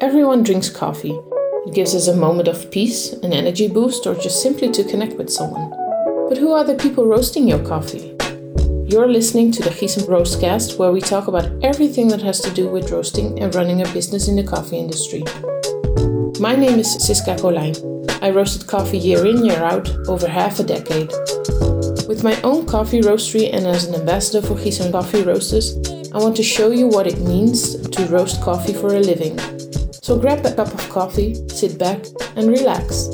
[0.00, 1.20] Everyone drinks coffee.
[1.66, 5.18] It gives us a moment of peace, an energy boost, or just simply to connect
[5.18, 5.68] with someone.
[6.26, 8.16] But who are the people roasting your coffee?
[8.88, 12.70] You're listening to the Giesen Roastcast, where we talk about everything that has to do
[12.70, 15.22] with roasting and running a business in the coffee industry.
[16.40, 17.76] My name is Cisca Colijn.
[18.22, 21.12] I roasted coffee year in, year out, over half a decade.
[22.08, 25.76] With my own coffee roastery and as an ambassador for Giesen Coffee Roasters,
[26.12, 29.38] I want to show you what it means to roast coffee for a living.
[30.10, 33.06] So grab a cup of coffee, sit back, and relax.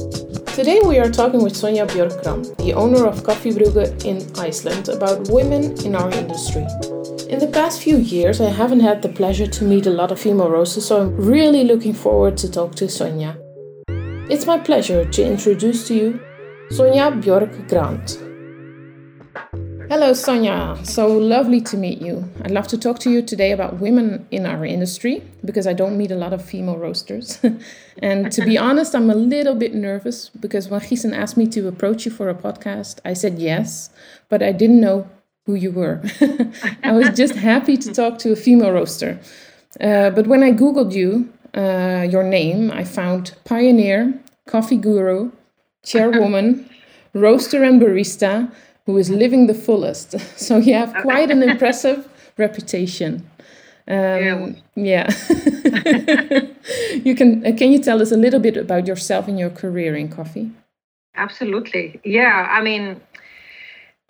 [0.54, 4.88] Today we are talking with Sonja Björk Grant, the owner of Coffee Brugge in Iceland,
[4.88, 6.66] about women in our industry.
[7.28, 10.18] In the past few years, I haven't had the pleasure to meet a lot of
[10.18, 13.36] female roasters, so I'm really looking forward to talk to Sonja.
[14.30, 16.20] It's my pleasure to introduce to you
[16.70, 18.25] Sonja Björk Grant.
[19.88, 20.84] Hello, Sonja.
[20.84, 22.28] So lovely to meet you.
[22.42, 25.96] I'd love to talk to you today about women in our industry because I don't
[25.96, 27.38] meet a lot of female roasters.
[28.02, 31.68] and to be honest, I'm a little bit nervous because when Giesen asked me to
[31.68, 33.90] approach you for a podcast, I said yes,
[34.28, 35.08] but I didn't know
[35.44, 36.02] who you were.
[36.82, 39.20] I was just happy to talk to a female roaster.
[39.80, 45.30] Uh, but when I Googled you, uh, your name, I found pioneer, coffee guru,
[45.84, 46.68] chairwoman,
[47.14, 48.50] roaster, and barista
[48.86, 50.14] who is living the fullest.
[50.36, 53.28] So you have quite an impressive reputation.
[53.88, 55.08] Um, yeah.
[57.04, 59.94] you can uh, can you tell us a little bit about yourself and your career
[59.94, 60.50] in coffee?
[61.14, 62.00] Absolutely.
[62.04, 62.48] Yeah.
[62.50, 63.00] I mean,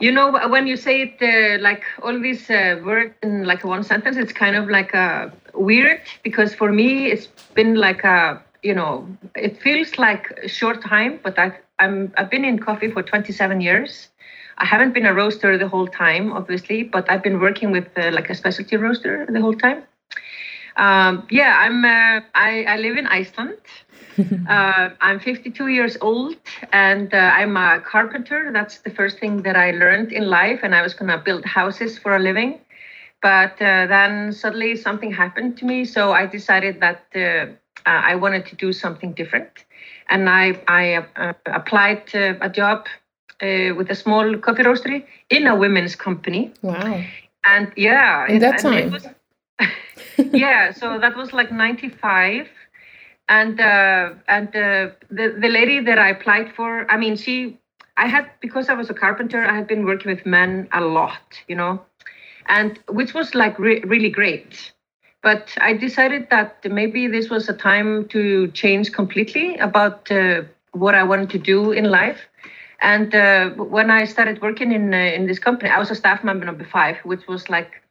[0.00, 3.84] you know, when you say it uh, like all these uh, words in like one
[3.84, 8.74] sentence, it's kind of like a weird because for me it's been like a you
[8.74, 13.02] know it feels like a short time, but I I'm I've been in coffee for
[13.02, 14.08] 27 years
[14.58, 18.10] I haven't been a roaster the whole time, obviously, but I've been working with uh,
[18.12, 19.82] like a specialty roaster the whole time.
[20.76, 21.84] Um, yeah, I'm.
[21.84, 23.58] Uh, I, I live in Iceland.
[24.48, 26.36] uh, I'm 52 years old,
[26.72, 28.50] and uh, I'm a carpenter.
[28.52, 31.98] That's the first thing that I learned in life, and I was gonna build houses
[31.98, 32.60] for a living.
[33.22, 37.46] But uh, then suddenly something happened to me, so I decided that uh,
[37.86, 39.64] I wanted to do something different,
[40.10, 41.04] and I I
[41.46, 42.86] applied a job
[43.42, 46.52] uh, with a small coffee roastery in a women's company.
[46.62, 47.02] Wow.
[47.44, 48.26] And yeah.
[48.26, 48.90] In that time.
[48.90, 49.06] Was,
[50.32, 52.48] yeah, so that was like 95.
[53.28, 57.58] And uh, and uh, the, the lady that I applied for, I mean, she,
[57.96, 61.42] I had, because I was a carpenter, I had been working with men a lot,
[61.48, 61.82] you know,
[62.46, 64.72] and which was like re- really great.
[65.22, 70.94] But I decided that maybe this was a time to change completely about uh, what
[70.94, 72.20] I wanted to do in life
[72.80, 76.22] and uh, when I started working in uh, in this company, I was a staff
[76.24, 77.82] member number five, which was like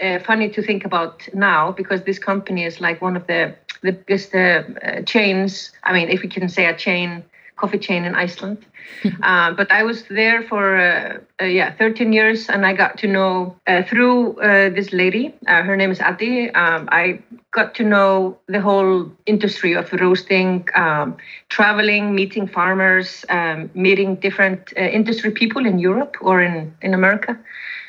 [0.00, 3.92] uh, funny to think about now because this company is like one of the the
[3.92, 5.72] biggest uh, uh, chains.
[5.84, 7.24] I mean, if we can say a chain,
[7.56, 8.64] coffee chain in Iceland.
[9.22, 13.06] uh, but I was there for uh, uh, yeah 13 years, and I got to
[13.06, 14.36] know uh, through
[14.74, 15.34] this lady.
[15.46, 16.50] her name is Adi.
[16.50, 17.20] Um, I
[17.50, 21.16] got to know the whole industry of roasting, um,
[21.48, 27.38] traveling, meeting farmers, um, meeting different industry people in Europe or in in America.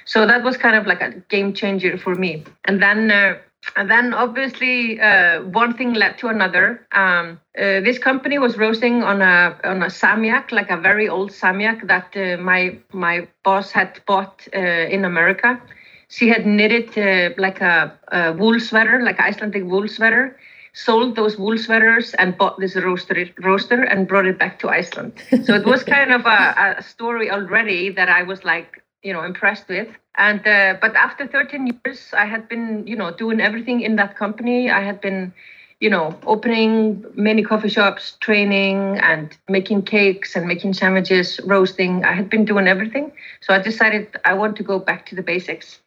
[0.06, 2.44] So that was kind of like a game changer for me.
[2.66, 3.40] And then
[3.76, 6.86] and then obviously uh, one thing led to another.
[6.92, 11.31] Um, uh, this company was roasting on a on a samyak, like a very old
[11.31, 15.62] samyak that uh, my my boss had bought uh, in America.
[16.08, 20.38] She had knitted uh, like a, a, wool sweater, like Icelandic wool sweater,
[20.74, 25.14] sold those wool sweaters and bought this roaster roaster and brought it back to Iceland.
[25.44, 29.24] So it was kind of a, a story already that I was like, you know,
[29.24, 29.88] impressed with.
[30.18, 34.18] And uh, but after 13 years i had been you know doing everything in that
[34.18, 34.70] company.
[34.72, 35.34] I had been
[35.80, 42.04] you know opening many coffee shops training and making cakes and making sandwiches roasting.
[42.04, 43.12] I had been doing everything.
[43.42, 45.80] So i decided i want to go back to the basics.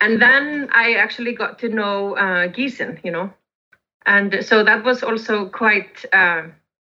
[0.00, 3.32] And then i actually got to know uh, Giesen, you know.
[4.06, 6.42] And so that was also quite uh,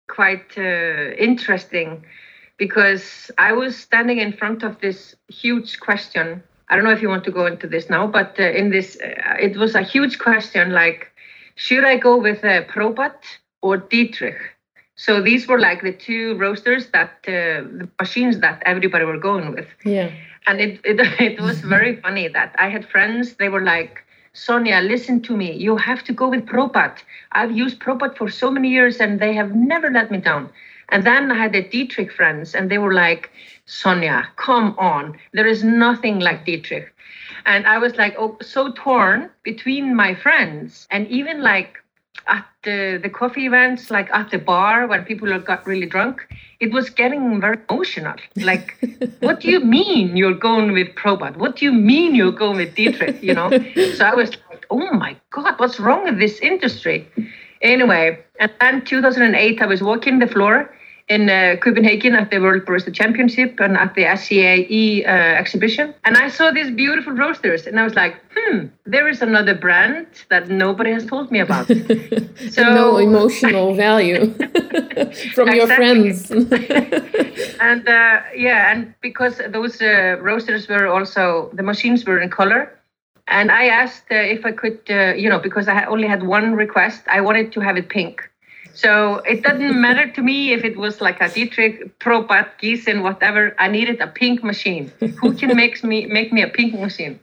[0.08, 2.06] quite uh, interesting
[2.60, 6.44] because I was standing in front of this huge question.
[6.70, 8.98] I don't know if you want to go into this now, but uh, in this,
[9.02, 11.12] uh, it was a huge question like,
[11.56, 13.16] should I go with uh, Probat
[13.62, 14.38] or Dietrich?
[14.96, 19.54] So these were like the two roasters that uh, the machines that everybody were going
[19.54, 19.68] with.
[19.86, 20.12] Yeah.
[20.46, 24.04] And it, it, it was very funny that I had friends, they were like,
[24.34, 25.54] Sonja, listen to me.
[25.54, 26.98] You have to go with Probat.
[27.32, 30.50] I've used Probat for so many years and they have never let me down.
[30.92, 33.32] And then I had the Dietrich friends, and they were like,
[33.68, 35.18] Sonja, come on.
[35.34, 36.94] There is nothing like Dietrich.
[37.46, 40.88] And I was like, oh, so torn between my friends.
[40.92, 41.78] And even like
[42.28, 46.28] at the, the coffee events, like at the bar when people got really drunk,
[46.60, 48.16] it was getting very emotional.
[48.36, 48.78] Like,
[49.20, 51.38] what do you mean you're going with Probat?
[51.38, 53.22] What do you mean you're going with Dietrich?
[53.22, 53.50] You know?
[53.96, 57.08] so I was like, oh my God, what's wrong with this industry?
[57.62, 60.74] Anyway, and then 2008, I was walking the floor
[61.10, 65.94] in uh, Copenhagen at the World Barista Championship and at the SCAE uh, exhibition.
[66.06, 70.06] And I saw these beautiful roasters, and I was like, hmm, there is another brand
[70.30, 71.68] that nobody has told me about.
[72.50, 74.34] so no emotional value
[75.34, 76.30] from your friends.
[76.30, 82.76] and uh, yeah, and because those uh, roasters were also the machines were in color.
[83.28, 86.56] And I asked uh, if I could, uh, you know, because I only had one
[86.56, 87.04] request.
[87.08, 88.29] I wanted to have it pink.
[88.80, 93.56] So it doesn't matter to me if it was like a Dietrich, Probat, Giesen, whatever.
[93.60, 94.92] I needed a pink machine.
[95.20, 97.20] Who can make me make me a pink machine?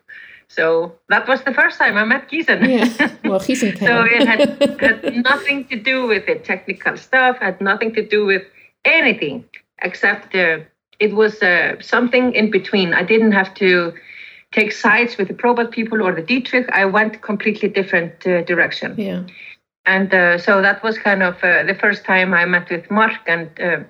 [0.49, 2.61] So that was the first time I met Giesen.
[2.69, 3.11] Yeah.
[3.31, 3.87] Well, Giesen can.
[3.89, 4.41] so it had,
[4.81, 8.43] had nothing to do with the technical stuff, had nothing to do with
[8.85, 9.45] anything
[9.83, 10.59] except uh,
[11.01, 12.95] it was uh, something in between.
[12.95, 13.93] I didn't have to
[14.53, 16.69] take sides with the Probat people or the Dietrich.
[16.71, 18.95] I went completely different uh, direction.
[18.97, 19.23] Yeah
[19.87, 23.21] and uh, so that was kind of uh, the first time I met with Mark
[23.27, 23.81] and uh,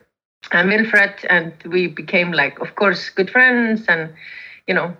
[0.52, 3.84] and Wilfred, and we became like, of course, good friends.
[3.88, 4.12] And
[4.68, 4.96] you know,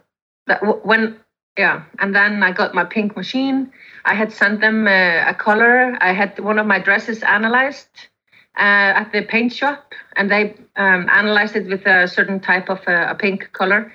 [0.46, 1.16] that w- when
[1.58, 3.70] yeah, and then I got my pink machine.
[4.04, 5.96] I had sent them uh, a color.
[6.00, 8.08] I had one of my dresses analyzed
[8.58, 12.80] uh, at the paint shop, and they um, analyzed it with a certain type of
[12.88, 13.92] uh, a pink color.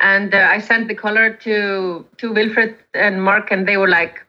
[0.00, 4.23] And I sent the color to to Wilfred and Mark, and they were like,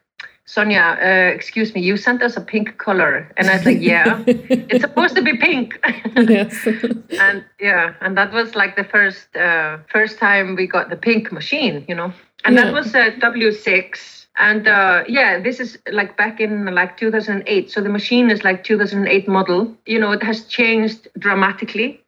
[0.46, 3.28] Sonja, uh, excuse me, you sent us a pink color.
[3.36, 5.78] And I was like, yeah, it's supposed to be pink.
[6.16, 6.66] yes.
[7.20, 11.32] and yeah, and that was like the first uh, first time we got the pink
[11.32, 12.12] machine, you know.
[12.44, 12.64] And yeah.
[12.64, 14.26] that was uh, W6.
[14.38, 17.70] And uh, yeah, this is like back in like 2008.
[17.70, 19.74] So the machine is like 2008 model.
[19.84, 22.00] You know, it has changed dramatically,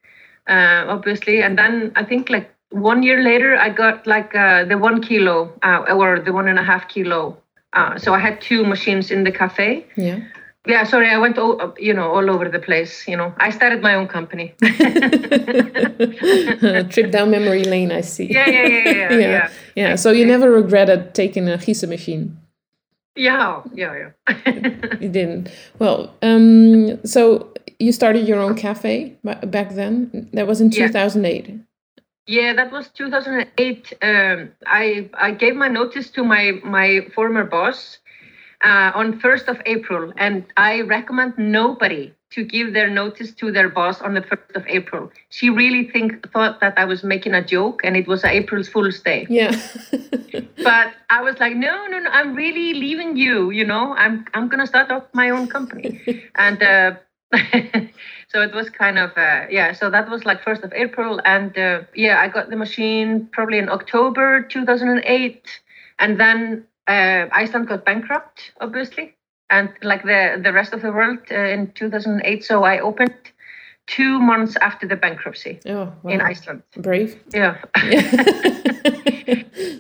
[0.47, 1.43] uh, obviously.
[1.43, 5.53] And then I think like one year later, I got like uh, the one kilo
[5.63, 7.37] uh, or the one and a half kilo
[7.73, 9.87] uh, so I had two machines in the cafe.
[9.97, 10.21] Yeah.
[10.67, 13.09] Yeah, sorry, I went all, you know all over the place.
[13.09, 14.55] You know, I started my own company.
[16.91, 18.27] Trip down memory lane, I see.
[18.31, 18.93] Yeah, yeah, yeah, yeah.
[19.13, 19.19] yeah.
[19.19, 19.51] yeah.
[19.77, 19.97] yeah.
[19.97, 22.37] So you never regretted taking a Giesen machine.
[23.17, 24.35] Yeah, yeah, yeah.
[25.01, 25.49] you didn't.
[25.79, 30.29] Well, um, so you started your own cafe back then.
[30.35, 31.51] That was in two thousand eight.
[32.29, 33.95] Yeah, that was 2008.
[34.03, 37.99] Um, I I gave my notice to my my former boss
[38.63, 43.71] uh, on 1st of April, and I recommend nobody to give their notice to their
[43.71, 45.11] boss on the 1st of April.
[45.31, 48.69] She really think thought that I was making a joke, and it was an April's
[48.69, 49.27] Fool's Day.
[49.31, 49.57] Yeah.
[50.63, 53.51] but I was like, no, no, no, I'm really leaving you.
[53.51, 56.03] You know, I'm I'm gonna start up my own company,
[56.35, 56.63] and.
[56.63, 56.93] Uh,
[58.29, 61.57] so it was kind of uh, yeah so that was like first of april and
[61.59, 65.61] uh, yeah i got the machine probably in october 2008
[65.99, 69.15] and then uh, iceland got bankrupt obviously
[69.51, 73.15] and like the the rest of the world uh, in 2008 so i opened
[73.87, 76.13] two months after the bankruptcy oh, wow.
[76.13, 76.63] in iceland.
[76.77, 77.19] Brave.
[77.33, 77.57] Yeah.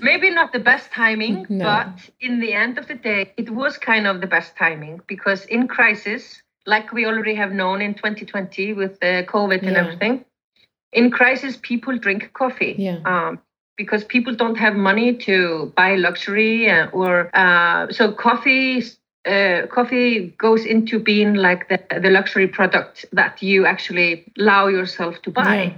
[0.01, 1.65] Maybe not the best timing no.
[1.65, 5.45] but in the end of the day it was kind of the best timing because
[5.45, 10.25] in crisis like we already have known in 2020 with the COVID and everything.
[10.93, 12.75] In crisis, people drink coffee.
[12.79, 13.01] Yeah.
[13.05, 13.41] Um,
[13.77, 18.83] because people don't have money to buy luxury uh, or uh, so coffee
[19.25, 25.23] uh, coffee goes into being like the, the luxury product that you actually allow yourself
[25.23, 25.73] to buy yeah.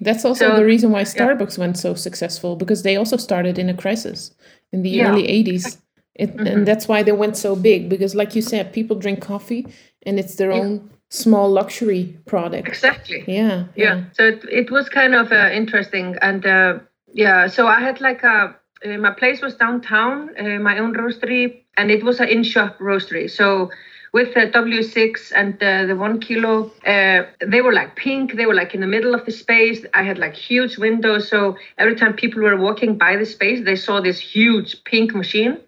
[0.00, 1.64] that's also so, the reason why starbucks yeah.
[1.64, 4.30] went so successful because they also started in a crisis
[4.72, 5.10] in the yeah.
[5.10, 5.76] early 80s
[6.14, 6.46] it, mm-hmm.
[6.46, 9.66] and that's why they went so big because like you said people drink coffee
[10.04, 10.60] and it's their yeah.
[10.60, 14.04] own small luxury product exactly yeah yeah, yeah.
[14.12, 16.78] so it, it was kind of uh, interesting and uh,
[17.12, 18.54] yeah so i had like a
[18.84, 23.30] uh, my place was downtown uh, my own roastery and it was an in-shop roastery
[23.30, 23.70] so
[24.12, 28.34] with the W6 and uh, the one kilo, uh, they were like pink.
[28.36, 29.86] They were like in the middle of the space.
[29.94, 31.30] I had like huge windows.
[31.30, 35.58] So every time people were walking by the space, they saw this huge pink machine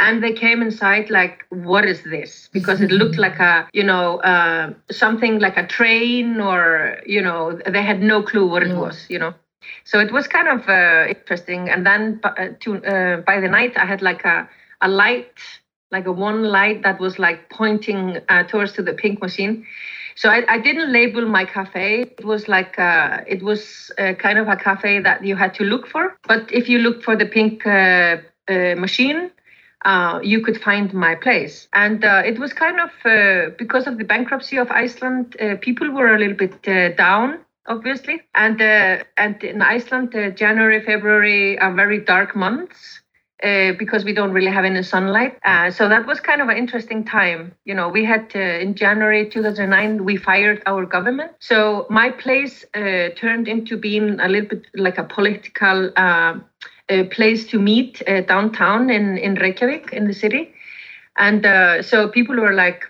[0.00, 2.48] and they came inside like what is this?
[2.52, 7.60] Because it looked like a you know uh, something like a train or you know
[7.66, 9.34] they had no clue what it was you know?
[9.84, 11.68] So it was kind of uh, interesting.
[11.68, 14.48] And then uh, to, uh, by the night i had like a,
[14.80, 15.34] a light
[15.92, 19.66] like a one light that was like pointing uh, towards to the pink machine.
[20.14, 22.02] So I, I, didn't label my cafe.
[22.02, 25.88] It was like uh, it was kind of a cafe that you had to look
[25.88, 26.16] for.
[26.28, 29.30] But if you look for the pink uh, uh machine,
[29.84, 31.68] uh, you could find my place.
[31.72, 35.90] And uh, it was kind of uh, because of the bankruptcy of Iceland, uh, people
[35.90, 38.22] were a little bit uh, down, obviously.
[38.34, 43.00] And and in Iceland, January, February are very dark months.
[43.78, 45.32] because we don't really have any sunlight,
[45.72, 47.54] so that was kind of an interesting time.
[47.64, 52.66] You know, we had in January 2009 we fired our government, so my place
[53.20, 55.90] turned into being a little bit like a political
[56.90, 60.52] a place to meet uh, downtown in, in Reykjavik, in the city.
[61.16, 62.84] And uh, so people were like,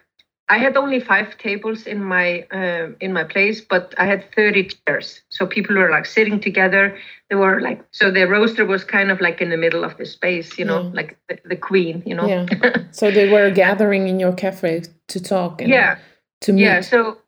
[0.48, 4.70] I had only five tables in my uh, in my place, but I had 30
[4.70, 5.22] chairs.
[5.28, 6.98] So people were like sitting together.
[7.28, 10.04] They were like, so the roaster was kind of like in the middle of the
[10.04, 10.90] space, you know, yeah.
[10.92, 12.26] like the, the, queen, you know.
[12.26, 12.46] Yeah.
[12.90, 15.62] so they were gathering in your cafe to talk.
[15.62, 15.98] yeah.
[16.40, 16.62] To meet.
[16.62, 16.80] Yeah.
[16.80, 17.18] So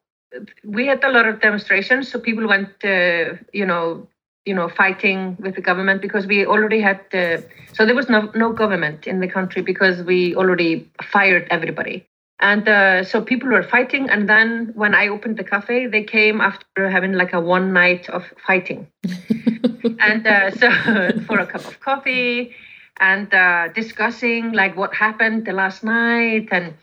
[0.64, 2.10] we had a lot of demonstrations.
[2.10, 4.08] So people went, uh, you know,
[4.44, 7.40] you know fighting with the government because we already had uh,
[7.72, 12.06] so there was no no government in the country because we already fired everybody.
[12.40, 16.40] And uh, so people were fighting and then when i opened the cafe they came
[16.40, 18.88] after having like a one night of fighting.
[20.00, 20.70] And uh, so
[21.26, 22.54] for a cup of coffee
[22.98, 26.74] and uh, discussing like what happened the last night and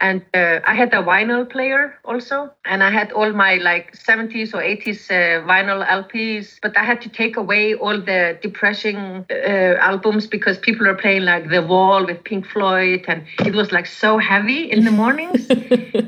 [0.00, 4.54] and uh, i had a vinyl player also and i had all my like 70s
[4.54, 9.74] or 80s uh, vinyl lps but i had to take away all the depressing uh,
[9.80, 13.86] albums because people are playing like the wall with pink floyd and it was like
[13.86, 15.48] so heavy in the mornings.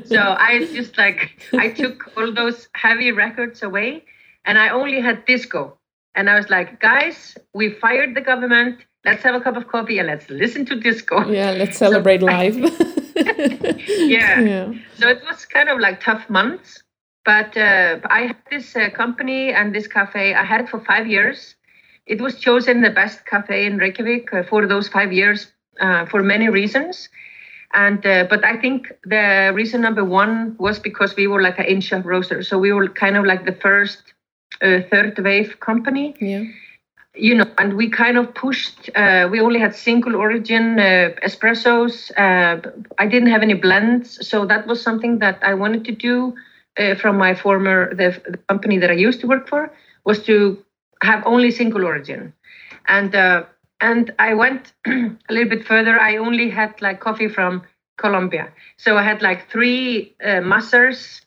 [0.05, 4.03] So i just like i took all those heavy records away
[4.45, 5.77] and i only had disco.
[6.15, 9.99] And i was like guys we fired the government let's have a cup of coffee
[9.99, 12.55] and let's listen to disco yeah let's celebrate so live
[13.15, 14.39] yeah.
[14.39, 14.73] yeah.
[14.97, 16.83] So it was kind of like tough months.
[17.23, 20.33] But uh, I had this uh, company and this cafe.
[20.33, 21.55] I had it for five years.
[22.07, 26.23] It was chosen the best cafe in Reykjavik uh, for those five years uh, for
[26.23, 27.09] many reasons.
[27.73, 31.65] And uh, but I think the reason number one was because we were like an
[31.65, 34.13] in-shop roaster, so we were kind of like the first
[34.61, 36.15] uh, third wave company.
[36.19, 36.43] Yeah
[37.15, 38.89] you know, and we kind of pushed.
[38.95, 42.11] Uh, we only had single origin uh, espressos.
[42.17, 46.33] Uh, I didn't have any blends, so that was something that I wanted to do
[46.77, 49.73] uh, from my former the, the, company that I used to work for
[50.05, 50.63] was to
[51.01, 52.33] have only single origin,
[52.87, 53.43] and uh,
[53.81, 55.99] and I went a little bit further.
[55.99, 57.63] I only had like coffee from
[57.97, 61.21] Colombia, so I had like three uh, Mazzers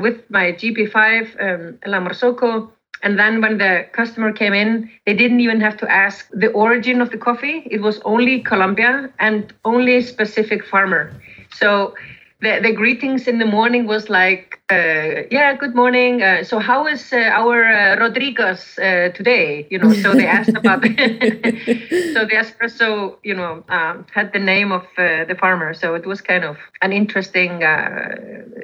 [0.00, 2.70] with my GB5 um, La Marzocco
[3.02, 7.00] and then when the customer came in, they didn't even have to ask the origin
[7.00, 7.62] of the coffee.
[7.70, 11.12] It was only Colombia and only a specific farmer.
[11.52, 11.94] So
[12.40, 16.22] the, the greetings in the morning was like, uh, yeah, good morning.
[16.22, 19.66] Uh, so how is uh, our uh, Rodriguez uh, today?
[19.68, 24.70] You know, so they asked about, so the espresso, you know, um, had the name
[24.70, 25.74] of uh, the farmer.
[25.74, 27.62] So it was kind of an interesting,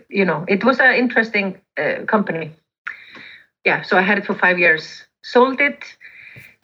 [0.09, 1.61] you know, it was an interesting
[2.07, 2.53] company
[3.69, 4.85] yeah, so I had it for five years.
[5.23, 5.81] Sold it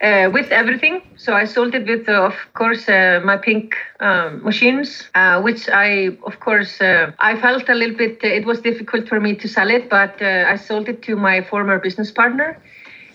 [0.07, 0.95] uh, with everything.
[1.25, 5.69] So I sold it with, uh, of course, uh, my pink um, machines, uh, which
[5.69, 8.15] I, of course, uh, I felt a little bit.
[8.23, 11.41] Uh, it was difficult for me to sell it, but I sold it to my
[11.51, 12.49] former business partner,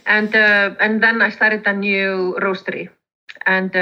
[0.06, 0.34] and
[0.84, 2.84] and then I started a new roastery,
[3.46, 3.72] and.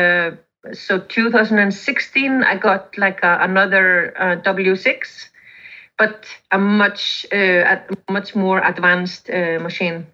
[0.73, 4.13] so 2016, I got like a, another
[4.45, 4.91] W6,
[5.99, 7.77] but a much uh,
[8.09, 10.07] much more advanced uh, machine.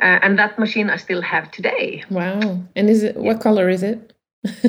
[0.00, 2.04] Uh, and that machine I still have today.
[2.10, 2.60] Wow!
[2.76, 4.12] And is it what color is it?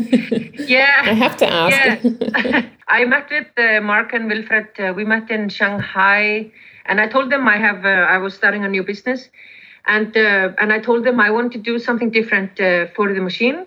[0.68, 1.76] yeah, I have to ask.
[1.76, 2.66] Yeah.
[2.88, 4.68] I met with uh, Mark and Wilfred.
[4.80, 6.52] Uh, we met in Shanghai,
[6.86, 9.30] and I told them I have uh, I was starting a new business,
[9.88, 12.58] and and I told them I want to do something different
[12.96, 13.66] for the machine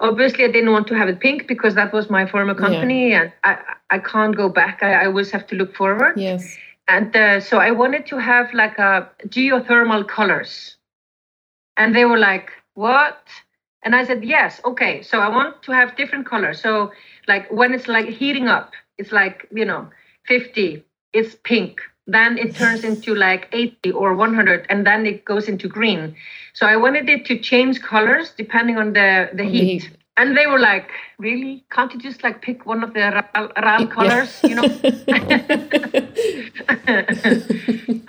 [0.00, 3.22] obviously i didn't want to have it pink because that was my former company yeah.
[3.22, 3.58] and i
[3.90, 4.82] i can't go back.
[4.82, 6.14] I, I, always have to look forward.
[6.16, 6.56] Yes.
[6.88, 10.76] And uh, so i wanted to have like a geothermal colors.
[11.76, 13.22] And they were like what?
[13.82, 16.60] And i said yes okay so i want to have different colors.
[16.60, 16.92] So
[17.28, 19.88] like when it's like heating up it's like you know
[20.26, 25.48] 50 it's pink then it turns into like 80 or 100 and then it goes
[25.48, 26.14] into green
[26.52, 29.90] so i wanted it to change colors depending on the the heat, heat.
[30.16, 33.86] and they were like really can't you just like pick one of the RAL, RAL
[33.88, 34.48] colors yeah.
[34.48, 34.62] you know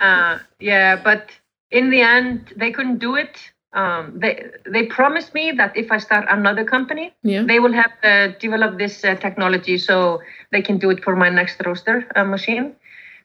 [0.00, 1.30] uh, yeah but
[1.70, 5.98] in the end they couldn't do it um, they they promised me that if I
[5.98, 7.42] start another company, yeah.
[7.42, 11.28] they will have uh, develop this uh, technology so they can do it for my
[11.28, 12.74] next roaster uh, machine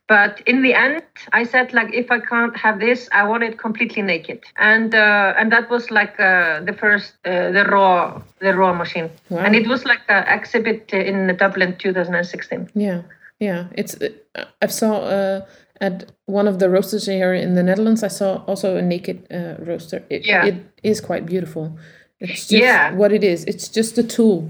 [0.08, 3.58] but in the end i said like if i can't have this i want it
[3.58, 4.44] completely naked.
[4.58, 9.10] And uh, and that was like uh, the first uh, the raw the raw machine.
[9.30, 9.40] Wow.
[9.40, 13.02] and it was like an exhibit in dublin 2016 yeah
[13.40, 13.68] yeah.
[13.76, 15.46] It's uh, i saw uh,
[15.82, 19.56] at one of the roasters here in the netherlands i saw also a naked uh,
[19.60, 20.04] roaster.
[20.10, 20.46] It, yeah.
[20.46, 21.78] it is quite beautiful.
[22.20, 22.94] It's just yeah.
[22.94, 23.44] what it is.
[23.46, 24.50] It's just a tool.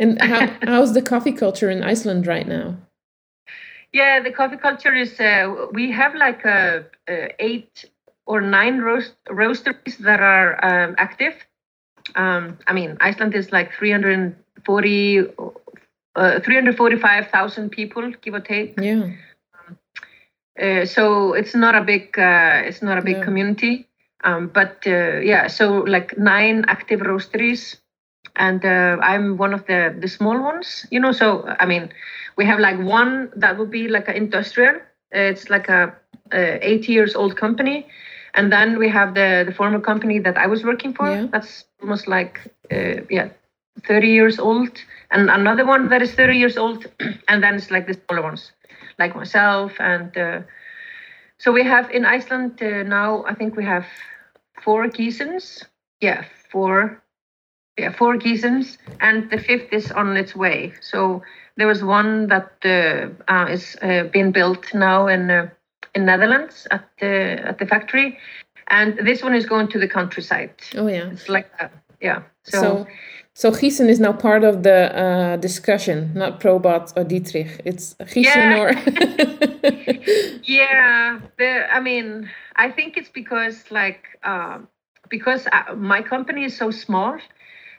[0.00, 2.76] And how, how's the coffee culture in iceland right now
[3.94, 5.18] yeah, the coffee culture is.
[5.20, 7.84] Uh, we have like uh, uh, eight
[8.26, 11.34] or nine roast roasteries that are um, active.
[12.16, 15.20] Um, I mean, Iceland is like 340,
[16.16, 18.74] uh, 345,000 people, give or take.
[18.78, 19.10] Yeah.
[20.60, 23.24] Uh, so it's not a big, uh, it's not a big yeah.
[23.24, 23.86] community.
[24.24, 27.76] Um, but uh, yeah, so like nine active roasteries,
[28.36, 30.86] and uh, I'm one of the the small ones.
[30.90, 31.92] You know, so I mean
[32.36, 34.80] we have like one that would be like an industrial.
[35.12, 35.94] It's like a,
[36.32, 37.86] a 80 years old company,
[38.34, 41.10] and then we have the the former company that I was working for.
[41.10, 41.26] Yeah.
[41.32, 42.40] That's almost like
[42.72, 43.28] uh, yeah,
[43.86, 44.70] 30 years old,
[45.10, 46.86] and another one that is 30 years old,
[47.28, 48.52] and then it's like the smaller ones,
[48.98, 50.40] like myself, and uh,
[51.38, 53.24] so we have in Iceland uh, now.
[53.26, 53.86] I think we have
[54.62, 55.64] four Giesens.
[56.00, 57.02] Yeah, four.
[57.76, 60.72] Yeah, four Giesens, and the fifth is on its way.
[60.80, 61.22] So
[61.56, 65.50] there was one that uh, uh, is uh, being built now in
[65.94, 68.18] in Netherlands at the at the factory,
[68.68, 70.54] and this one is going to the countryside.
[70.76, 71.72] Oh yeah, it's like that.
[72.00, 72.22] yeah.
[72.44, 72.60] So.
[72.60, 72.86] so
[73.36, 77.60] so Giesen is now part of the uh, discussion, not Probat or Dietrich.
[77.64, 78.60] It's Giesen yeah.
[78.60, 78.70] or
[80.44, 81.20] yeah.
[81.36, 84.58] The, I mean, I think it's because like uh,
[85.08, 87.18] because uh, my company is so small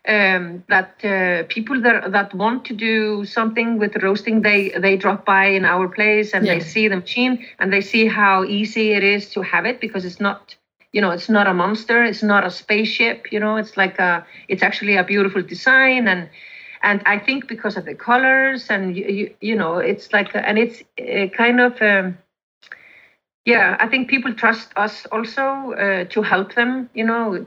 [0.08, 5.26] um, that uh, people that that want to do something with roasting, they they drop
[5.26, 6.54] by in our place and yeah.
[6.54, 10.06] they see the machine and they see how easy it is to have it because
[10.06, 10.56] it's not
[10.96, 14.26] you know it's not a monster it's not a spaceship you know it's like a
[14.48, 16.30] it's actually a beautiful design and
[16.84, 20.58] and i think because of the colors and you, you, you know it's like and
[20.58, 20.82] it's
[21.36, 22.18] kind of um,
[23.44, 27.46] yeah i think people trust us also uh, to help them you know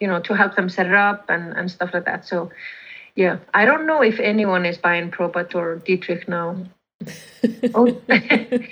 [0.00, 2.26] you know, to help them set it up and, and stuff like that.
[2.26, 2.50] So,
[3.14, 6.56] yeah, I don't know if anyone is buying Probat or Dietrich now.
[7.74, 7.86] oh,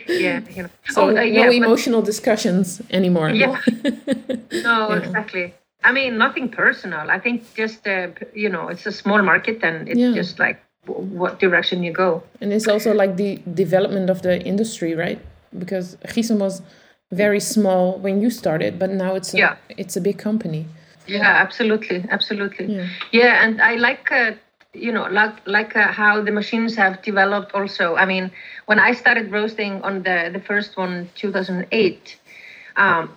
[0.09, 0.71] yeah, you know.
[0.89, 3.31] So oh, uh, yeah, no emotional but, discussions anymore.
[3.31, 4.97] Yeah, no, yeah.
[4.97, 5.55] exactly.
[5.85, 7.09] I mean, nothing personal.
[7.11, 10.13] I think just uh, you know, it's a small market, and it's yeah.
[10.13, 12.23] just like what direction you go.
[12.41, 15.21] And it's also like the development of the industry, right?
[15.57, 16.63] Because Giesen was
[17.13, 19.57] very small when you started, but now it's a, yeah.
[19.69, 20.67] it's a big company
[21.07, 22.67] yeah absolutely absolutely.
[22.67, 24.33] Yeah, yeah and i like uh,
[24.73, 27.97] you know like like uh, how the machines have developed also.
[27.97, 28.31] I mean
[28.67, 32.19] when i started roasting on the the first one 2008
[32.77, 33.17] um,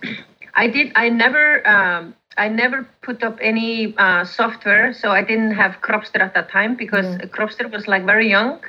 [0.54, 5.52] i did i never um, i never put up any uh, software so i didn't
[5.52, 7.30] have cropster at that time because mm.
[7.30, 8.60] cropster was like very young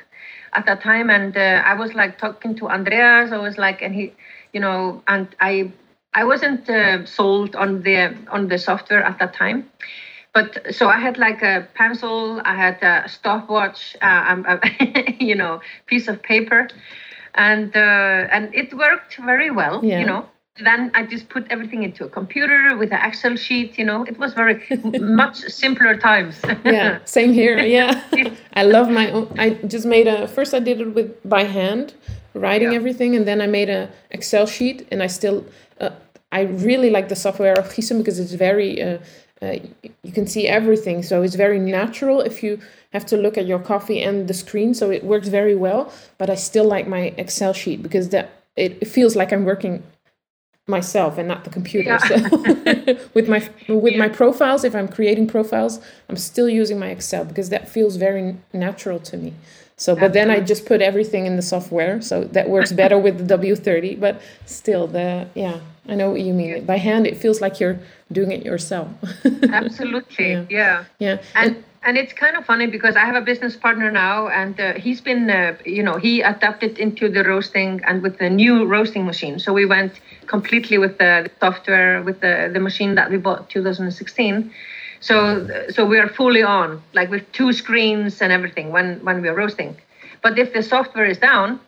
[0.52, 3.94] at that time and uh, i was like talking to andreas i was like and
[3.94, 4.12] he
[4.52, 5.70] you know and i
[6.14, 9.70] I wasn't uh, sold on the on the software at that time,
[10.34, 14.58] but so I had like a pencil, I had a stopwatch, uh, um, a,
[15.20, 16.68] you know, piece of paper,
[17.34, 20.00] and uh, and it worked very well, yeah.
[20.00, 20.26] you know.
[20.62, 23.78] Then I just put everything into a computer with an Excel sheet.
[23.78, 24.62] You know, it was very
[25.00, 26.40] much simpler times.
[26.64, 27.58] yeah, same here.
[27.76, 28.02] Yeah,
[28.52, 29.10] I love my.
[29.10, 30.28] Own, I just made a.
[30.28, 31.94] First, I did it with by hand,
[32.34, 32.76] writing yeah.
[32.76, 35.71] everything, and then I made a Excel sheet, and I still uh,
[36.32, 38.98] I really like the software of Giesen because it's very uh,
[39.42, 39.56] uh,
[40.02, 42.60] you can see everything, so it's very natural if you
[42.92, 44.72] have to look at your coffee and the screen.
[44.72, 45.92] So it works very well.
[46.16, 49.82] But I still like my Excel sheet because that it, feels like I'm working
[50.68, 51.90] myself and not the computer.
[51.90, 51.98] Yeah.
[51.98, 52.16] So
[53.14, 53.98] with my with yeah.
[53.98, 58.36] my profiles, if I'm creating profiles, I'm still using my Excel because that feels very
[58.52, 59.34] natural to me.
[59.76, 63.26] So, but then I just put everything in the software, so that works better with
[63.26, 63.98] the W30.
[63.98, 66.64] But still, the yeah, I know what you mean.
[66.64, 67.78] By hand, it feels like you're
[68.10, 68.88] doing it yourself.
[69.52, 70.46] Absolutely, yeah.
[70.48, 71.22] yeah, yeah.
[71.34, 74.60] And, and and it's kind of funny because I have a business partner now, and
[74.60, 78.64] uh, he's been, uh, you know, he adapted into the roasting and with the new
[78.64, 79.40] roasting machine.
[79.40, 84.52] So we went completely with the software with the the machine that we bought 2016
[85.02, 89.28] so so we are fully on, like with two screens and everything when when we
[89.28, 89.76] are roasting.
[90.22, 91.58] But if the software is down,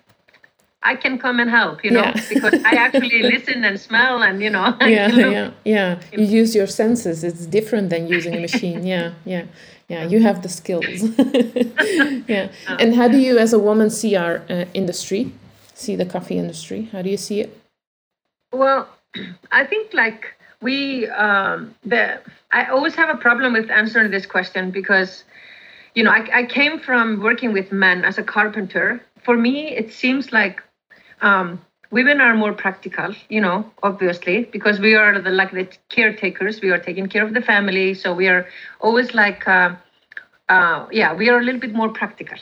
[0.84, 2.20] I can come and help, you know, yeah.
[2.28, 4.76] because I actually listen and smell and you know.
[4.86, 6.00] Yeah, yeah, yeah.
[6.12, 7.24] You use your senses.
[7.24, 8.86] It's different than using a machine.
[8.94, 9.46] Yeah, yeah,
[9.88, 10.04] yeah.
[10.06, 11.02] You have the skills.
[12.28, 12.48] yeah.
[12.80, 15.32] And how do you, as a woman, see our uh, industry?
[15.74, 16.88] see the coffee industry?
[16.92, 17.60] How do you see it?
[18.52, 18.88] Well,
[19.52, 22.20] I think like we um, the
[22.52, 25.24] I always have a problem with answering this question because
[25.94, 29.02] you know I, I came from working with men as a carpenter.
[29.22, 30.62] For me, it seems like
[31.24, 31.60] um,
[31.90, 33.14] women are more practical.
[33.28, 36.60] You know, obviously because we are the like the caretakers.
[36.60, 38.46] We are taking care of the family, so we are
[38.80, 39.48] always like.
[39.48, 39.74] Uh,
[40.48, 42.38] uh, yeah, we are a little bit more practical.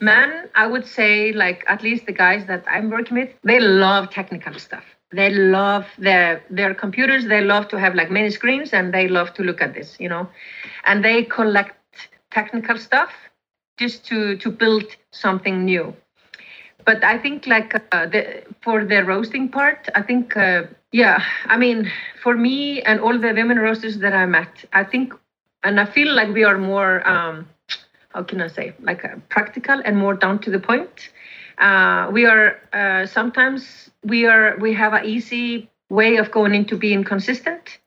[0.00, 4.10] Men, I would say, like at least the guys that I'm working with, they love
[4.10, 8.92] technical stuff they love their their computers they love to have like many screens and
[8.94, 10.26] they love to look at this you know
[10.86, 11.76] and they collect
[12.30, 13.12] technical stuff
[13.78, 15.94] just to to build something new
[16.84, 21.56] but i think like uh, the for the roasting part i think uh, yeah i
[21.56, 21.90] mean
[22.22, 25.14] for me and all the women roasters that i met i think
[25.62, 27.46] and i feel like we are more um
[28.14, 31.10] how can i say like uh, practical and more down to the point.
[31.58, 36.76] Uh, we are uh, sometimes we are we have an easy way of going into
[36.76, 37.78] being consistent.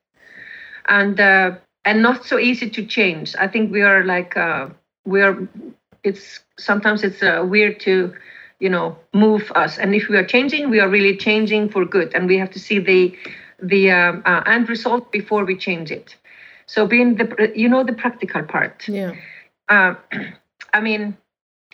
[0.88, 3.36] And uh, and not so easy to change.
[3.38, 4.36] I think we are like
[5.05, 5.38] we are
[6.03, 8.13] it's sometimes it's weird to
[8.60, 9.78] you know move us.
[9.78, 12.13] And if we are changing we are really changing for good.
[12.13, 13.15] And we have to see the
[13.62, 16.15] the um, uh, end result before we change it.
[16.65, 18.88] So being the you know the practical part.
[18.88, 19.13] Yeah.
[19.70, 19.96] Uh,
[20.74, 21.15] i mean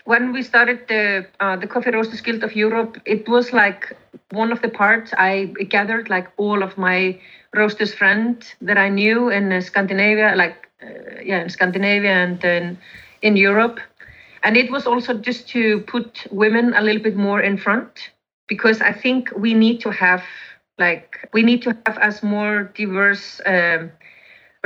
[0.05, 3.95] when we started the uh, the Coffee Roasters Guild of Europe, it was like
[4.31, 7.19] one of the parts I gathered like all of my
[7.53, 12.77] roasters friends that I knew in Scandinavia, like uh, yeah, in Scandinavia and in
[13.21, 13.79] in Europe,
[14.43, 18.11] and it was also just to put women a little bit more in front
[18.47, 20.23] because I think we need to have
[20.77, 23.91] like we need to have as more diverse um,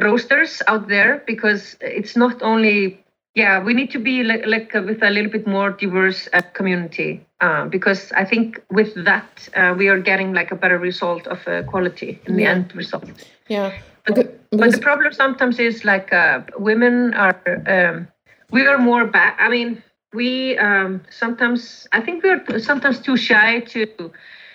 [0.01, 4.81] roasters out there because it's not only yeah we need to be like, like uh,
[4.81, 9.73] with a little bit more diverse uh, community uh, because i think with that uh,
[9.77, 13.05] we are getting like a better result of uh, quality in the end result.
[13.47, 13.71] Yeah.
[14.05, 17.35] But, Because- but the problem sometimes is like uh, women are
[17.67, 18.07] um,
[18.51, 19.81] we are more back i mean
[20.13, 23.85] we um, sometimes i think we're sometimes too shy to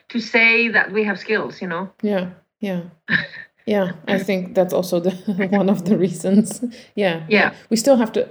[0.09, 1.91] to say that we have skills you know?
[2.03, 2.83] Yeah yeah.
[3.67, 5.11] Yeah i think that's also the
[5.51, 6.65] one of the reasons.
[6.95, 7.25] Yeah.
[7.29, 7.55] Yeah.
[7.69, 8.29] we still have to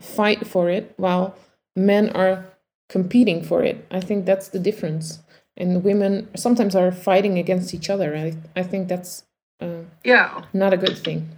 [0.00, 1.36] fight for it while
[1.76, 2.44] men are
[2.88, 3.86] competing for it.
[3.90, 5.20] I think that's the difference.
[5.56, 8.16] And women sometimes are fighting against each other.
[8.16, 9.24] I, I think that's
[9.60, 10.42] uh, yeah.
[10.52, 11.28] not a good thing.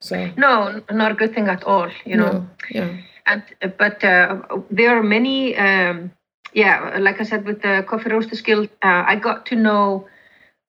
[0.00, 2.32] So no not a good thing at all you know?
[2.32, 3.42] No, yeah and
[3.78, 4.36] but uh,
[4.70, 6.10] there are many um,
[6.52, 10.06] yeah like i said with the coffee roaster guild uh, i got to know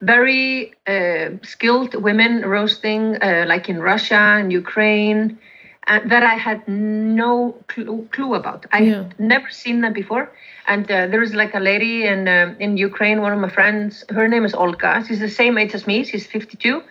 [0.02, 5.38] very uh, skilled women roasting uh, like in russia and ukraine
[5.86, 8.66] that i had no clue, clue about.
[8.72, 8.94] I Yeah.
[9.02, 10.30] had never seen them before.
[10.66, 14.04] And uh, there is like a lady in um in ukraine one of my friends
[14.16, 14.92] her name is olga.
[15.06, 15.96] She's the same age as me.
[16.04, 16.82] She's 52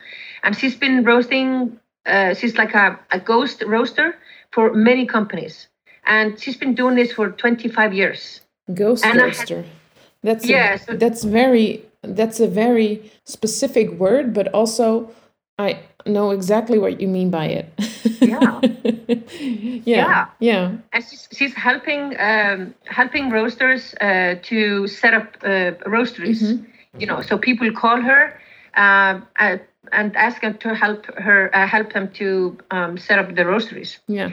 [0.44, 1.80] and she's been roasting
[2.14, 4.08] uh, she's like a, a ghost roaster
[4.56, 5.56] for many companies
[6.16, 8.42] and she's been doing this for 25 years
[8.74, 9.62] ghost And I had- roaster
[10.28, 11.68] that's Yeah, a, so- that's very
[12.20, 12.92] that's a very
[13.36, 14.88] specific word but also
[15.68, 15.70] i
[16.16, 17.66] know exactly what you mean by it
[18.34, 18.62] Yeah.
[19.96, 20.72] yeah Yeah.
[20.94, 26.66] and she's, she's helping um, helping roasters uh, to set up uh, roasteries Mhm.
[27.02, 28.24] you know so people call her
[28.84, 29.58] uh,
[29.92, 34.00] and ask her to help her uh, help them to um, set up the roasteries
[34.08, 34.30] yeah.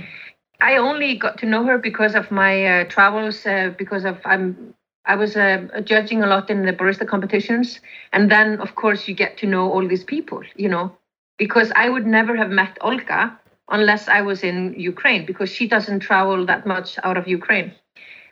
[0.63, 4.75] I only got to know her because of my uh, travels, uh, because of I'm
[5.05, 7.81] I was uh, judging a lot in the barista competitions,
[8.13, 10.97] and then of course you get to know all these people, you know,
[11.37, 13.37] because I would never have met Olga
[13.69, 17.73] unless I was in Ukraine because she doesn't travel that much out of Ukraine,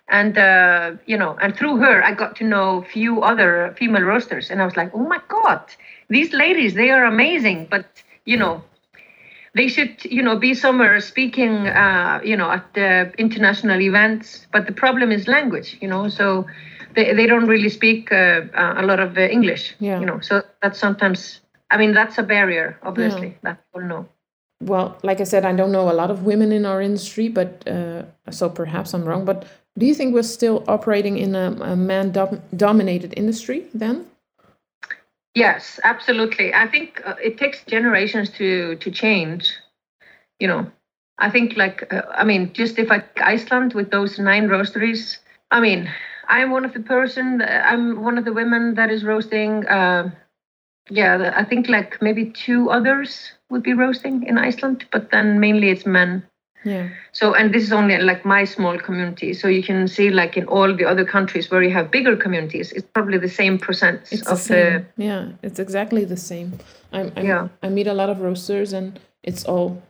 [0.08, 4.02] and uh, you know, and through her I got to know a few other female
[4.02, 5.64] roasters, and I was like, oh my god,
[6.10, 7.86] these ladies they are amazing, but
[8.26, 8.62] you know
[9.54, 14.46] they should you know be somewhere speaking uh, you know at the international events.
[14.52, 16.46] But the problem is language you know so
[16.94, 20.00] they, they don't really speak uh, uh, a lot of uh, english Yeah.
[20.00, 24.08] you know so that's sometimes i mean that's a barrier obviously that people know.
[24.62, 27.66] Well like i said i don't know a lot of women in our industry but
[27.68, 29.46] uh, so perhaps i'm wrong but
[29.78, 34.06] do you think we're still operating in a, a man dom- dominated industry then
[35.34, 36.54] yes absolutely.
[36.54, 39.52] I think uh, it takes generations to to change
[40.40, 40.66] you know.
[41.18, 45.18] I think like uh, i mean just if i iceland with those nine roasteries
[45.50, 45.88] i mean
[46.28, 50.10] i'm one of the person that- i'm one of the women that is roasting uh,
[50.90, 55.70] yeah i think like maybe two others would be roasting in iceland but then mainly
[55.70, 56.22] it's men
[56.64, 56.90] Yeah.
[57.12, 59.32] So, and this is only like my small community.
[59.34, 62.72] So you can see, like in all the other countries where you have bigger communities,
[62.72, 64.86] it's probably the same percent it's of the, same.
[64.96, 65.04] the.
[65.04, 66.58] Yeah, it's exactly the same.
[66.92, 67.48] I'm, I'm, yeah.
[67.62, 69.82] I meet a lot of roasters, and it's all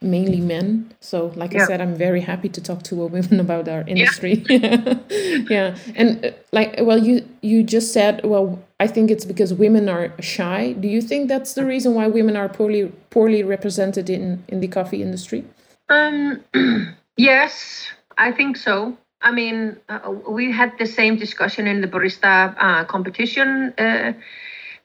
[0.00, 0.92] mainly men.
[1.00, 1.62] So, like yeah.
[1.62, 4.44] I said, I'm very happy to talk to a woman about our industry.
[4.48, 4.98] Yeah,
[5.50, 5.76] yeah.
[5.94, 10.12] and uh, like, well, you you just said, well, I think it's because women are
[10.20, 10.72] shy.
[10.72, 14.68] Do you think that's the reason why women are poorly poorly represented in in the
[14.68, 15.44] coffee industry?
[15.88, 16.42] Um,
[17.16, 17.86] yes,
[18.18, 18.96] I think so.
[19.22, 24.12] I mean, uh, we had the same discussion in the barista uh, competition, uh,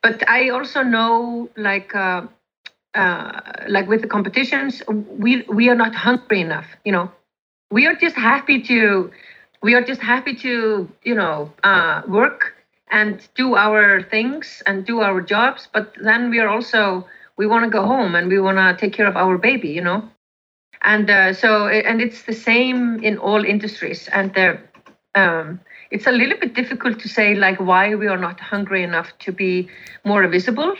[0.04, 1.96] but I also know, like
[2.98, 6.66] uh, like with the competitions, we we are not hungry enough.
[6.84, 7.12] You know,
[7.72, 9.12] we are just happy to
[9.62, 12.56] we are just happy to you know uh, work
[12.92, 15.68] and do our things and do our jobs.
[15.72, 17.08] But then we are also
[17.38, 19.70] we want to go home and we want to take care of our baby.
[19.70, 20.10] You know,
[20.82, 24.38] and uh, so and it's the same in all industries and.
[24.38, 24.56] Uh,
[25.16, 29.18] um, it's a little bit difficult to say like why we are not hungry enough
[29.20, 29.68] to be
[30.04, 30.76] more visible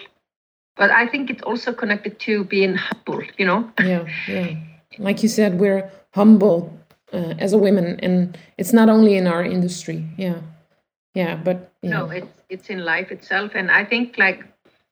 [0.78, 3.70] but I think it's also connected to being humble, you know?
[3.84, 4.56] Yeah, yeah.
[5.00, 6.78] Like you said, we're humble
[7.14, 10.06] uh, as a woman, and it's not only in our industry.
[10.18, 10.42] Yeah,
[11.14, 11.90] yeah, but yeah.
[11.90, 14.44] no, it's it's in life itself, and I think like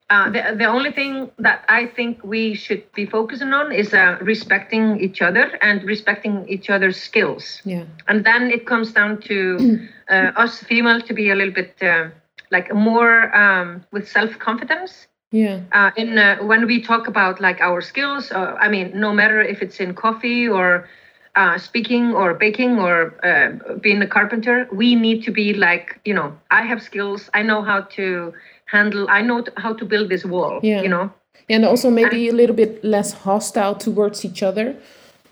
[0.09, 4.17] uh, the the only thing that I think we should be focusing on is uh,
[4.21, 7.61] respecting each other and respecting each other's skills.
[7.65, 11.75] Yeah, and then it comes down to uh, us female to be a little bit
[11.81, 12.09] uh,
[12.51, 15.59] like more um, with self confidence yeah.
[15.71, 19.41] Uh, in uh, when we talk about like our skills uh, i mean no matter
[19.41, 20.87] if it's in coffee or
[21.35, 22.95] uh, speaking or baking or
[23.29, 27.41] uh, being a carpenter we need to be like you know i have skills i
[27.43, 28.33] know how to
[28.65, 30.81] handle i know how to build this wall yeah.
[30.81, 31.11] you know?
[31.49, 34.75] And also maybe and, a little bit less hostile towards each other.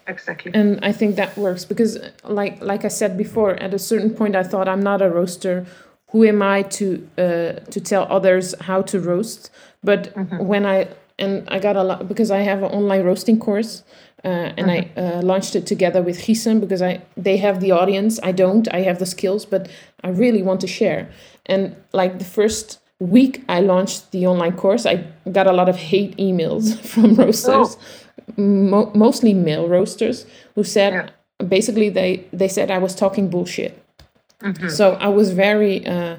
[0.06, 0.52] Exactly.
[0.54, 4.36] And i think that works because like like i said before at a certain point
[4.36, 5.66] i thought i'm not a roaster.
[6.12, 6.86] Who am i to
[7.18, 9.50] uh, to tell others how to roast
[9.84, 10.38] but mm-hmm.
[10.46, 10.88] when I
[11.20, 13.84] and I got a lot because I have an online roasting course.
[14.26, 15.00] Uh, and mm-hmm.
[15.00, 18.22] I uh, launched it together with Giesen because I they have the audience.
[18.24, 18.74] I don't.
[18.74, 19.68] I have the skills, but
[20.02, 21.10] I really want to share.
[21.46, 25.76] And like the first week I launched the online course, I got a lot of
[25.76, 28.42] hate emails from roasters, oh.
[28.42, 31.46] mo- mostly male roasters, who said yeah.
[31.46, 33.78] basically they they said I was talking bullshit.
[34.40, 34.70] Mm-hmm.
[34.70, 35.86] So I was very.
[35.86, 36.16] Uh,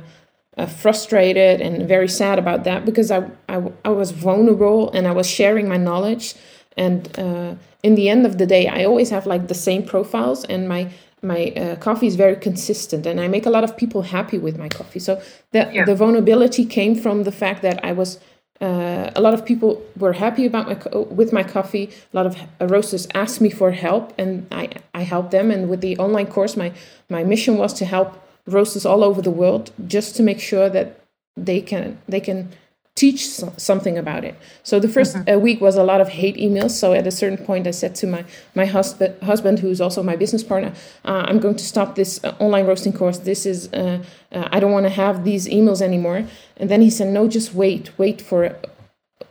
[0.56, 5.12] uh, frustrated and very sad about that because I, I, I, was vulnerable and I
[5.12, 6.34] was sharing my knowledge.
[6.76, 10.44] And uh, in the end of the day, I always have like the same profiles,
[10.44, 10.90] and my
[11.22, 14.58] my uh, coffee is very consistent, and I make a lot of people happy with
[14.58, 14.98] my coffee.
[14.98, 15.20] So
[15.52, 15.84] the yeah.
[15.84, 18.18] the vulnerability came from the fact that I was.
[18.60, 21.90] Uh, a lot of people were happy about my co- with my coffee.
[22.12, 22.36] A lot of
[22.70, 25.50] roasters asked me for help, and I I helped them.
[25.50, 26.72] And with the online course, my
[27.08, 31.00] my mission was to help roasters all over the world just to make sure that
[31.36, 32.50] they can they can
[32.94, 34.36] teach something about it.
[34.62, 35.34] So the 1st mm-hmm.
[35.34, 36.70] uh, week was a lot of hate emails.
[36.70, 40.16] So at a certain point, I said to my my husband, husband who's also my
[40.16, 40.72] business partner,
[41.04, 43.18] uh, I'm going to stop this uh, online roasting course.
[43.18, 46.24] This is uh, uh, I don't want to have these emails anymore.
[46.56, 48.70] And then he said, No, just wait, wait for it.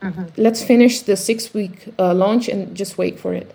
[0.02, 0.24] Mm-hmm.
[0.36, 3.54] Let's finish the six week uh, launch and just wait for it.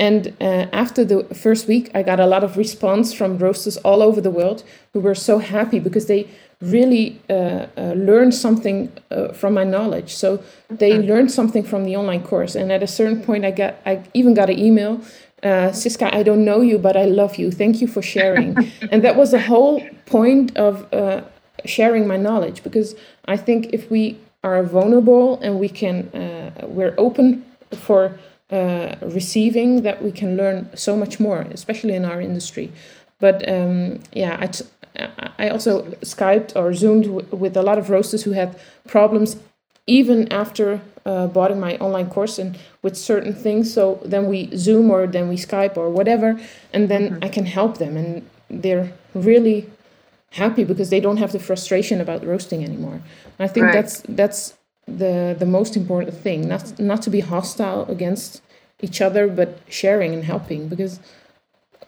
[0.00, 4.02] And uh, after the first week, I got a lot of response from roasters all
[4.02, 6.28] over the world who were so happy because they
[6.60, 10.14] really uh, uh, learned something uh, from my knowledge.
[10.14, 11.08] So they mm-hmm.
[11.08, 12.54] learned something from the online course.
[12.54, 15.00] And at a certain point, I got I even got an email.
[15.42, 17.50] Uh, Cisca, I don't know you, but I love you.
[17.50, 18.56] Thank you for sharing.
[18.90, 21.22] and that was the whole point of uh,
[21.66, 22.94] sharing my knowledge because
[23.26, 26.10] I think if we are vulnerable and we can,
[26.62, 28.18] we're open for
[28.50, 32.72] uh, receiving that we can learn so much more, especially in our industry.
[33.18, 34.66] But um, yeah, I, t-
[35.38, 39.36] I also Skyped or Zoomed w- with a lot of roasters who had problems
[39.86, 43.72] even after uh, buying my online course and with certain things.
[43.72, 46.40] So then we Zoom or then we Skype or whatever,
[46.72, 47.24] and then mm-hmm.
[47.24, 49.70] I can help them, and they're really
[50.30, 53.00] happy because they don't have the frustration about roasting anymore.
[53.38, 53.72] And I think right.
[53.72, 54.54] that's that's
[54.86, 58.42] the the most important thing not not to be hostile against
[58.80, 61.00] each other but sharing and helping because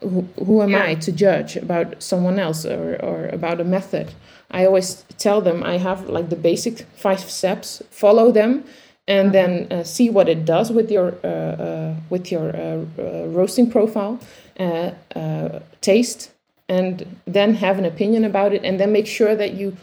[0.00, 0.84] who, who am yeah.
[0.84, 4.12] i to judge about someone else or, or about a method
[4.50, 8.64] i always tell them i have like the basic five steps follow them
[9.08, 13.26] and then uh, see what it does with your uh, uh, with your uh, uh,
[13.28, 14.18] roasting profile
[14.58, 14.90] uh,
[15.80, 16.30] taste
[16.68, 19.76] and then have an opinion about it and then make sure that you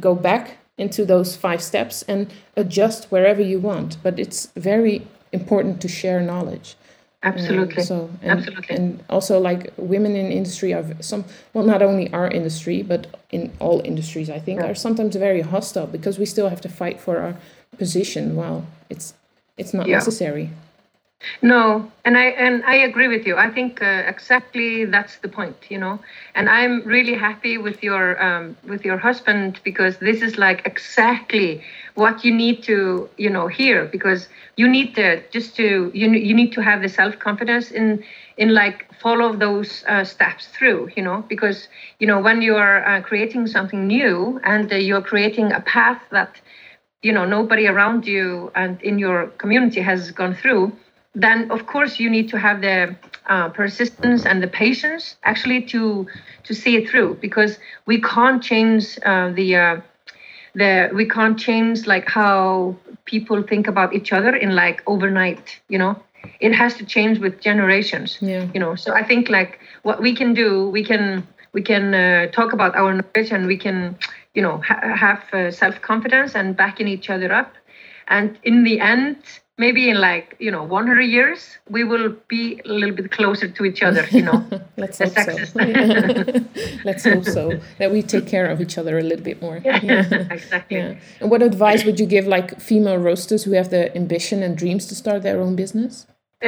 [0.00, 3.98] go back into those five steps and adjust wherever you want.
[4.02, 6.76] But it's very important to share knowledge.
[7.22, 12.12] absolutely so and, absolutely and also like women in industry are some well not only
[12.12, 14.66] our industry but in all industries i think yeah.
[14.68, 17.36] are sometimes very hostile because we still have to fight for our
[17.78, 19.14] position well it's
[19.56, 19.98] it's not yeah.
[19.98, 20.50] necessary
[21.42, 23.36] no, and I and I agree with you.
[23.36, 25.98] I think uh, exactly that's the point, you know.
[26.34, 31.62] And I'm really happy with your um, with your husband because this is like exactly
[31.94, 36.34] what you need to, you know, hear because you need to just to you you
[36.34, 38.02] need to have the self confidence in
[38.36, 42.84] in like follow those uh, steps through, you know, because you know when you are
[42.86, 46.40] uh, creating something new and uh, you're creating a path that
[47.02, 50.72] you know nobody around you and in your community has gone through
[51.14, 52.94] then of course you need to have the
[53.26, 56.06] uh, persistence and the patience actually to
[56.42, 59.80] to see it through because we can't change uh, the uh,
[60.54, 65.78] the we can't change like how people think about each other in like overnight you
[65.78, 65.96] know?
[66.38, 68.48] It has to change with generations yeah.
[68.54, 68.74] you know?
[68.74, 72.74] So i think like what we can do we can we can uh, talk about
[72.74, 73.96] our knowledge and we can
[74.34, 77.54] you know ha- have uh, self-confidence and backing each other up.
[78.08, 79.16] And in the end
[79.62, 81.40] maybe in like you know 100 years
[81.76, 84.38] we will be a little bit closer to each other you know.
[84.82, 85.34] Let's hope so.
[86.88, 87.44] let's hope so
[87.78, 89.56] that we take care of each other a little bit more.
[89.64, 90.32] Yeah, yeah.
[90.38, 90.78] exactly.
[90.78, 91.20] Yeah.
[91.20, 94.86] and what advice would you give like female roasters who have the ambition and dreams
[94.90, 95.92] to start their own business?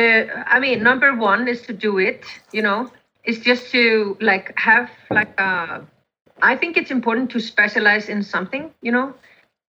[0.01, 0.25] Uh,
[0.55, 2.21] i mean number one is to do it
[2.59, 2.81] you know.
[3.29, 3.83] It's just to
[4.31, 5.77] like have like uh,
[6.51, 9.07] i think it's important to specialize in something you know.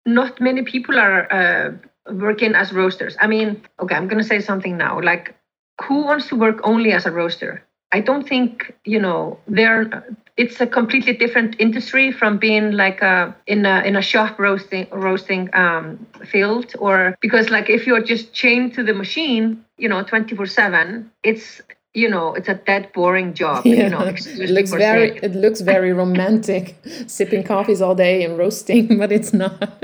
[0.07, 1.69] Not many people are uh,
[2.11, 3.17] working as roasters.
[3.21, 5.01] I mean, okay, I'm going to say something now.
[5.01, 5.35] Like,
[5.83, 7.65] who wants to work only as a roaster?
[7.93, 10.05] I don't think you know there.
[10.37, 14.89] It's a completely different industry from being like a in a in a shop roasting
[14.91, 20.03] roasting um, field, or because like if you're just chained to the machine, you know,
[20.03, 21.61] 24 seven, it's
[21.95, 23.85] you know it's a dead boring job yeah.
[23.85, 26.77] you know it looks very it looks very romantic
[27.07, 29.81] sipping coffees all day and roasting but it's not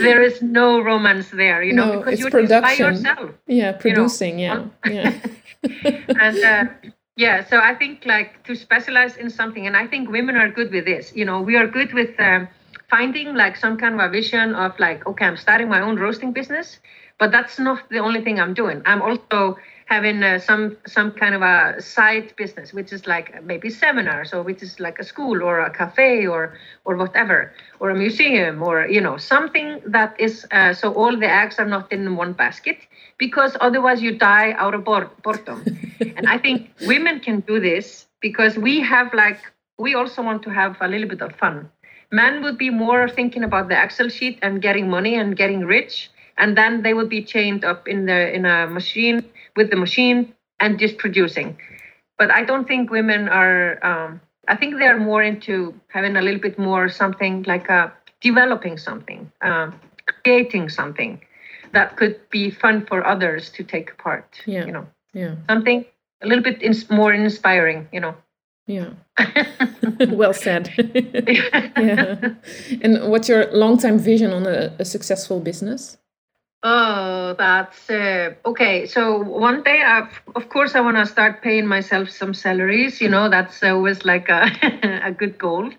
[0.00, 2.62] there is no romance there you know no, because you're production.
[2.62, 4.70] by yourself yeah producing you know?
[4.86, 5.14] yeah
[5.62, 6.64] yeah and uh,
[7.16, 10.72] yeah so i think like to specialize in something and i think women are good
[10.72, 12.48] with this you know we are good with um,
[12.90, 16.32] finding like some kind of a vision of like okay i'm starting my own roasting
[16.32, 16.80] business
[17.20, 21.34] but that's not the only thing i'm doing i'm also having uh, some some kind
[21.34, 25.42] of a side business which is like maybe seminars or which is like a school
[25.42, 30.46] or a cafe or or whatever or a museum or you know something that is
[30.52, 32.78] uh, so all the eggs are not in one basket
[33.18, 35.64] because otherwise you die out of boredom.
[36.16, 39.40] And i think women can do this because we have like
[39.78, 41.68] we also want to have a little bit of fun.
[42.12, 46.10] Men would be more thinking about the excel sheet and getting money and getting rich
[46.36, 49.24] and then they would be chained up in the in a machine
[49.56, 51.58] with the machine and just producing.
[52.18, 53.84] But I don't think women are.
[53.84, 57.92] Um, I think they are more into having a little bit more something like a
[58.20, 59.70] developing something, uh,
[60.22, 61.20] creating something
[61.72, 64.40] that could be fun for others to take part.
[64.46, 64.66] Yeah.
[64.66, 64.86] You know.
[65.12, 65.34] Yeah.
[65.48, 65.84] Something
[66.22, 67.88] a little bit ins- more inspiring.
[67.92, 68.14] You know.
[68.66, 68.90] Yeah.
[70.08, 70.72] well said.
[70.78, 72.34] yeah.
[72.80, 75.98] And what's your long-term vision on a, a successful business?
[76.66, 78.86] Oh, that's uh, okay.
[78.86, 83.02] So one day, I've, of course, I want to start paying myself some salaries.
[83.02, 84.50] You know, that's always like a,
[85.04, 85.70] a good goal.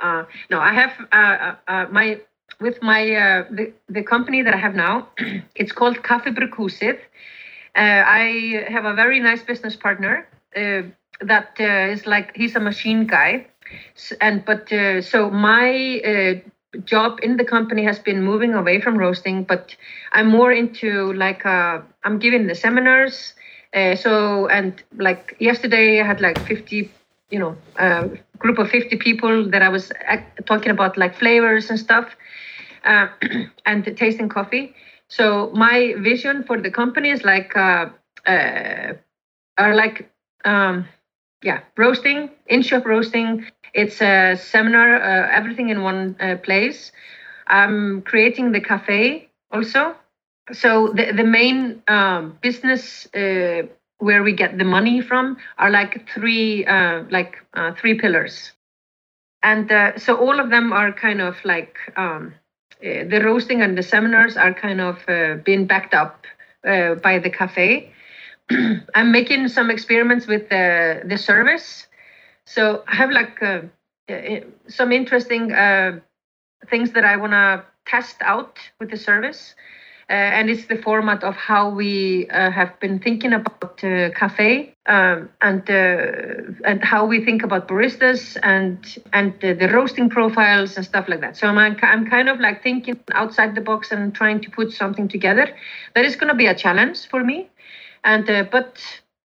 [0.00, 2.20] Uh, no, I have uh, uh, uh my
[2.60, 5.10] with my uh, the the company that I have now.
[5.54, 6.98] it's called Café Kaffibrugghúsið.
[7.76, 13.46] I have a very nice business partner that is like he's a machine guy,
[14.20, 14.68] and but
[15.04, 16.42] so my
[16.84, 19.76] job in the company has been moving away from roasting, but
[20.12, 23.34] I'm more into like uh, I'm giving the seminars.
[23.74, 26.90] Uh, so and like yesterday, I had like 50,
[27.30, 28.08] you know, uh,
[28.38, 29.92] group of 50 people that I was
[30.46, 32.16] talking about like flavors and stuff,
[32.84, 33.08] uh,
[33.66, 34.74] and tasting coffee.
[35.08, 37.86] So my vision for the company is like uh,
[38.26, 38.94] uh,
[39.58, 40.10] are like
[40.44, 40.86] um,
[41.42, 46.92] yeah roasting in shop roasting it's a seminar, uh, everything in one uh, place.
[47.46, 49.94] I'm creating the cafe also.
[50.52, 53.62] So the, the main um, business uh,
[53.98, 58.52] where we get the money from are like three uh, like uh, three pillars,
[59.42, 62.34] and uh, so all of them are kind of like um,
[62.80, 64.98] the roasting and the seminars are kind of
[65.44, 66.26] being backed up
[66.64, 67.92] by the cafe.
[68.94, 71.86] I'm making some experiments with the the service
[72.46, 73.62] so I have like uh,
[74.08, 76.00] uh, some interesting uh,
[76.70, 79.54] things that I want to test out with the service.
[80.10, 84.74] uh, and it's the format of how we uh, have been thinking about uh, cafe
[84.86, 90.84] um, and uh, and how we think about baristas and and the roasting profiles and
[90.84, 91.36] stuff like that.
[91.36, 95.08] So I'm I'm kind of like thinking outside the box and trying to put something
[95.08, 95.48] together.
[95.94, 97.48] That is going to be a challenge for me,
[98.04, 98.82] and uh, but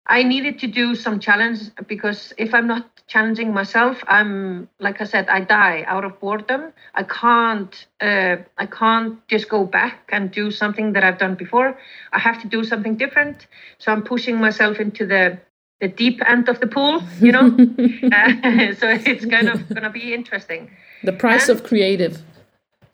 [0.08, 5.06] I needed to do some challenge because if I'm not challenging myself, I'm like I
[5.06, 6.74] said, I die out of boredom.
[6.94, 11.78] I can't, uh, I can't just go back and do something that I've done before.
[12.12, 13.48] I have to do something different.
[13.80, 15.40] So I'm pushing myself into the
[15.80, 17.48] the deep end of the pool, you know.
[17.48, 20.72] uh, so it's kind of gonna be interesting.
[21.04, 22.22] The price and, of creative.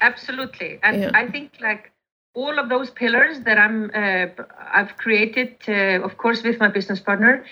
[0.01, 1.11] Absolutely, and yeah.
[1.13, 1.91] I think like
[2.35, 4.27] all of those pillars that I'm uh,
[4.59, 7.45] I've created, uh, of course, with my business partner,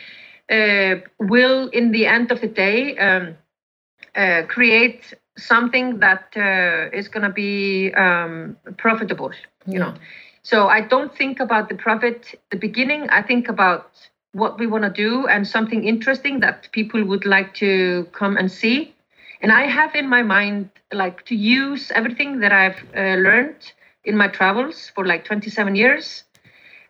[1.19, 3.35] will in the end of the day um,
[4.15, 9.31] uh, create something that uh, is going to be um, profitable.
[9.65, 9.93] You know,
[10.43, 13.09] so I don't think about the profit the beginning.
[13.09, 17.53] I think about what we want to do and something interesting that people would like
[17.55, 18.93] to come and see.
[19.41, 23.73] And I have in my mind like to use everything that I've uh, learned
[24.03, 26.23] in my travels for like 27 years,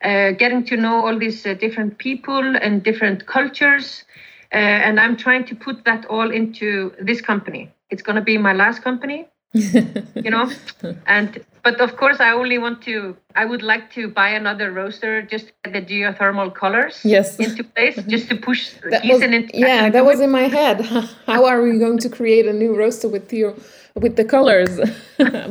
[0.04, 4.04] uh, getting to know all these uh, different people and different cultures.
[4.54, 7.72] Uh, and I'm trying to put that all into this company.
[7.90, 9.28] It's going to be my last company.
[9.54, 10.50] you know
[11.08, 15.22] and but of course i only want to i would like to buy another roaster
[15.22, 19.50] just to get the geothermal colors yes into place just to push that was, into
[19.54, 20.80] yeah that was in my head
[21.26, 23.54] how are we going to create a new roaster with you?
[23.96, 24.80] with the colors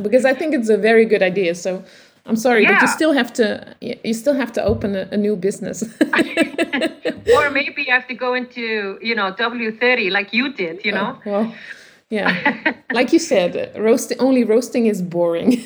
[0.01, 1.55] because I think it's a very good idea.
[1.55, 1.83] So
[2.25, 2.73] I'm sorry, yeah.
[2.73, 5.83] but you still have to you still have to open a, a new business.
[7.35, 10.85] or maybe you have to go into you know W30 like you did.
[10.85, 11.17] You know.
[11.25, 11.55] Oh, well,
[12.09, 15.51] yeah, like you said, roasting only roasting is boring.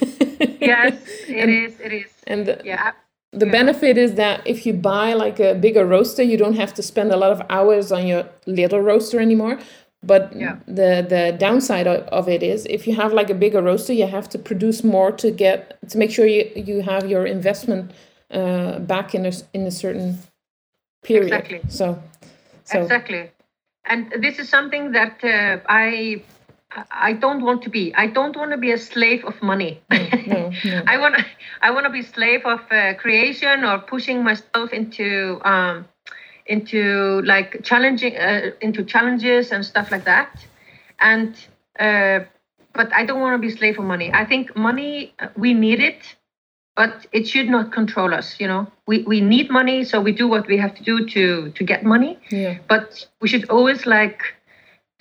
[0.62, 0.93] yes,
[1.28, 1.80] it and, is.
[1.80, 2.12] It is.
[2.28, 2.91] And the, yeah.
[3.32, 3.51] The yeah.
[3.51, 7.12] benefit is that if you buy like a bigger roaster, you don't have to spend
[7.12, 9.60] a lot of hours on your little roaster anymore
[10.06, 10.58] but yeah.
[10.68, 14.30] the the downside of it is if you have like a bigger roaster you have
[14.30, 17.91] to produce more to get to make sure you you have your investment
[18.32, 20.18] uh, back in a in a certain
[21.03, 22.01] period exactly so,
[22.64, 22.82] so.
[22.82, 23.32] exactly
[23.86, 26.22] and this is something that uh, i
[26.91, 27.93] I don't want to be.
[27.95, 29.82] I don't want to be a slave of money.
[29.89, 30.84] No, no.
[30.88, 31.16] I want.
[31.62, 35.88] I want to be slave of uh, creation or pushing myself into um,
[36.46, 40.46] into like challenging uh, into challenges and stuff like that.
[41.00, 41.36] And
[41.80, 42.20] uh,
[42.76, 44.12] but i don't want to be slave for money.
[44.14, 46.16] I think money uh, we need it
[46.76, 48.68] but it should not control us you know?
[48.86, 51.84] We, we need money so we do what we have to do to to get
[51.84, 52.20] money.
[52.30, 52.58] Yeah.
[52.68, 54.22] but we should always like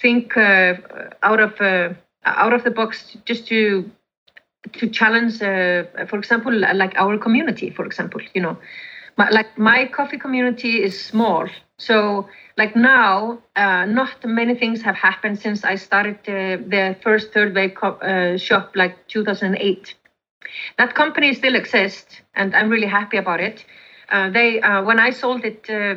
[0.01, 0.75] think uh,
[1.23, 3.91] out of uh, out of the box just to
[4.73, 8.57] to challenge uh, for example like our community for example you know
[9.17, 11.47] my, like my coffee community is small.
[11.79, 17.33] So like now uh, not many things have happened since i started uh, the first
[17.33, 19.95] third wave co- uh, shop like 2008
[20.79, 23.65] that company still exists and i'm really happy about it.
[24.11, 25.95] Uh, they uh, when i sold it uh,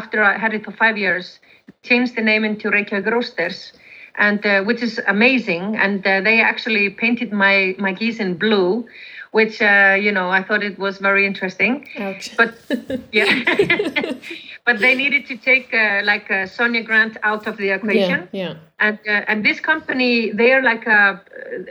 [0.00, 1.38] after i had it for five years
[1.82, 3.72] changed the name into reykjavik roasters
[4.18, 5.76] and which is amazing.
[5.76, 8.86] And they actually painted my my geese in blue
[9.32, 11.88] which uh, you know I thought it was very interesting.
[11.98, 12.36] Ouch.
[12.36, 12.54] But
[13.12, 14.14] yeah,
[14.66, 18.28] but they needed to take uh, like uh, Sonja Grant out of the equation.
[18.32, 18.48] Yeah.
[18.48, 18.54] yeah.
[18.80, 21.20] And uh, and this company, they are like a,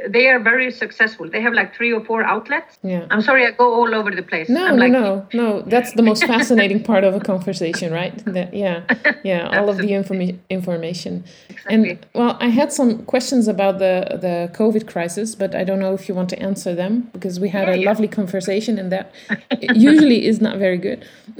[0.08, 1.28] they are very successful.
[1.28, 2.78] They have like three or four outlets.
[2.84, 3.08] Yeah.
[3.10, 4.48] I'm sorry, I go all over the place.
[4.48, 5.62] No, I'm no, like, no, no.
[5.64, 8.16] That's the most fascinating part of a conversation, right?
[8.26, 8.84] That, yeah,
[9.24, 9.60] yeah.
[9.60, 11.24] all of the informa- information.
[11.50, 11.90] Exactly.
[11.92, 15.96] And well, I had some questions about the the COVID crisis, but I don't know
[15.96, 17.90] if you want to answer them because we had yeah, a yeah.
[17.90, 19.12] lovely conversation, and that
[19.74, 21.08] usually is not very good.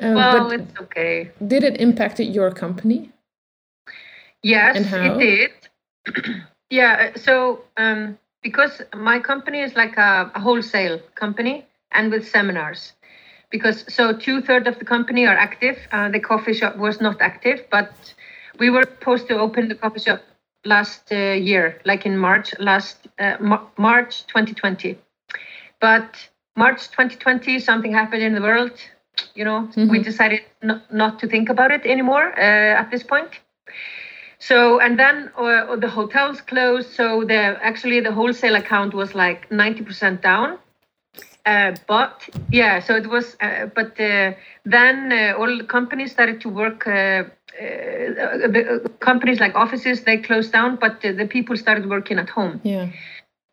[0.00, 1.30] um, well, it's okay.
[1.46, 3.10] Did it impact your company?
[4.42, 6.24] Yes, it did.
[6.70, 12.92] yeah, so um, because my company is like a, a, wholesale company and with seminars.
[13.50, 15.78] Because so two thirds of the company are active.
[15.90, 18.14] Uh, the coffee shop was not active, but
[18.58, 20.20] we were supposed to open the coffee shop
[20.64, 23.36] last uh, year, like in March last uh,
[23.78, 24.98] March 2020.
[25.80, 28.72] But March 2020, something happened in the world.
[29.34, 29.88] You know, mm-hmm.
[29.88, 33.30] we decided not, not to think about it anymore uh, at this point.
[34.38, 36.90] So and then uh, the hotels closed.
[36.94, 40.58] So the actually the wholesale account was like 90% down.
[41.44, 43.36] Uh, but yeah, so it was.
[43.40, 44.32] Uh, but uh,
[44.64, 46.86] then uh, all companies started to work.
[46.86, 47.24] Uh,
[47.58, 52.60] the companies like offices they closed down, but the people started working at home.
[52.62, 52.90] Yeah.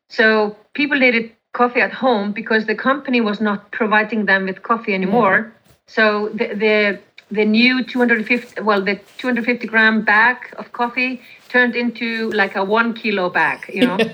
[0.10, 4.94] So people needed coffee at home because the company was not providing them with coffee
[4.94, 5.38] anymore.
[5.40, 5.52] Mm.
[5.88, 7.00] So the, the
[7.32, 12.94] the new 250 well the 250 gram bag of coffee turned into like a one
[12.94, 13.98] kilo bag you know?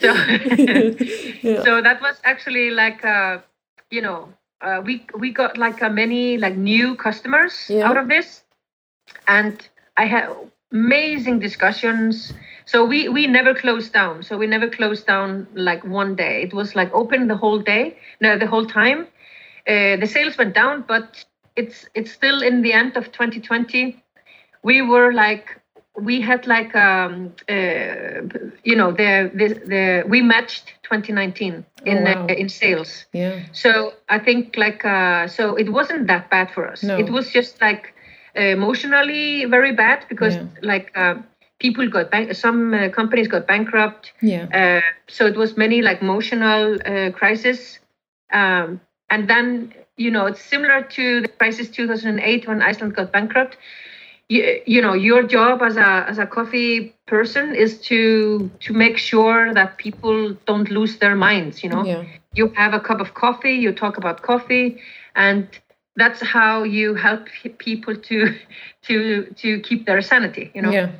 [0.00, 1.62] So yeah.
[1.62, 3.40] so that was actually like uh
[3.90, 7.88] you know uh, we we got like a many like new customers yeah.
[7.88, 8.42] out of this.
[9.26, 10.28] And i had
[10.72, 12.32] amazing discussions.
[12.66, 14.22] So we we never closed down.
[14.22, 16.42] So we never closed down like one day.
[16.42, 19.06] It was like open the whole day no the whole time.
[19.66, 21.24] Uh, the sales went down but
[21.60, 24.02] it's it's still in the end of 2020
[24.62, 25.46] we were like
[26.08, 28.20] we had like um uh,
[28.64, 32.26] you know the, the the we matched 2019 in oh, wow.
[32.28, 33.06] uh, in sales.
[33.12, 33.34] Yeah.
[33.52, 33.70] So
[34.08, 36.82] i think like uh so it wasn't that bad for us.
[36.82, 36.98] No.
[36.98, 37.94] it was just like
[38.34, 40.46] emotionally very bad because yeah.
[40.62, 41.16] like uh,
[41.58, 44.12] people got bank some uh, companies got bankrupt.
[44.22, 44.46] Yeah.
[44.60, 47.78] Uh, so it was many like emotional uh, crisis.
[48.32, 48.80] Um,
[49.10, 53.56] and then you know it's similar to the crisis 2008 when iceland got bankrupt.
[54.28, 58.96] You, you know your job as a as a coffee person is to to make
[58.96, 61.84] sure that people don't lose their minds you know?
[61.84, 62.04] Yeah.
[62.34, 64.80] you have a cup of coffee you talk about coffee
[65.16, 65.48] and
[65.96, 67.26] that's how you help
[67.58, 68.16] people to
[68.86, 68.96] to
[69.42, 70.70] to keep their sanity you know?
[70.70, 70.92] Yeah.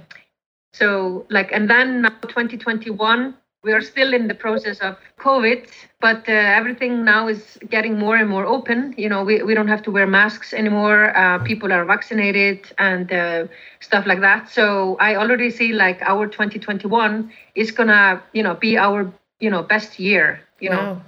[0.72, 5.69] So like and then now 2021 we are still in the process of COVID,
[6.01, 8.95] but uh, everything now is getting more and more open.
[8.97, 11.17] You know, we, we don't have to wear masks anymore.
[11.17, 13.47] Uh, people are vaccinated and uh,
[13.81, 14.49] stuff like that.
[14.49, 19.63] So I already see like our 2021 is gonna, you know, be our, you know,
[19.63, 20.41] best year.
[20.59, 20.77] You wow.
[20.77, 21.03] know.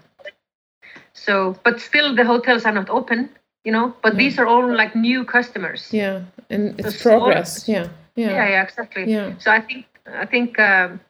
[1.15, 3.31] So, but still the hotels are not open.
[3.65, 4.19] You know, but yeah.
[4.19, 5.89] these are all like new customers.
[5.93, 7.69] Yeah, and it's so progress.
[7.69, 7.89] Yeah.
[8.17, 9.05] yeah, yeah, yeah, exactly.
[9.05, 9.39] Yeah.
[9.39, 10.59] So I think I think.
[10.59, 11.01] Um,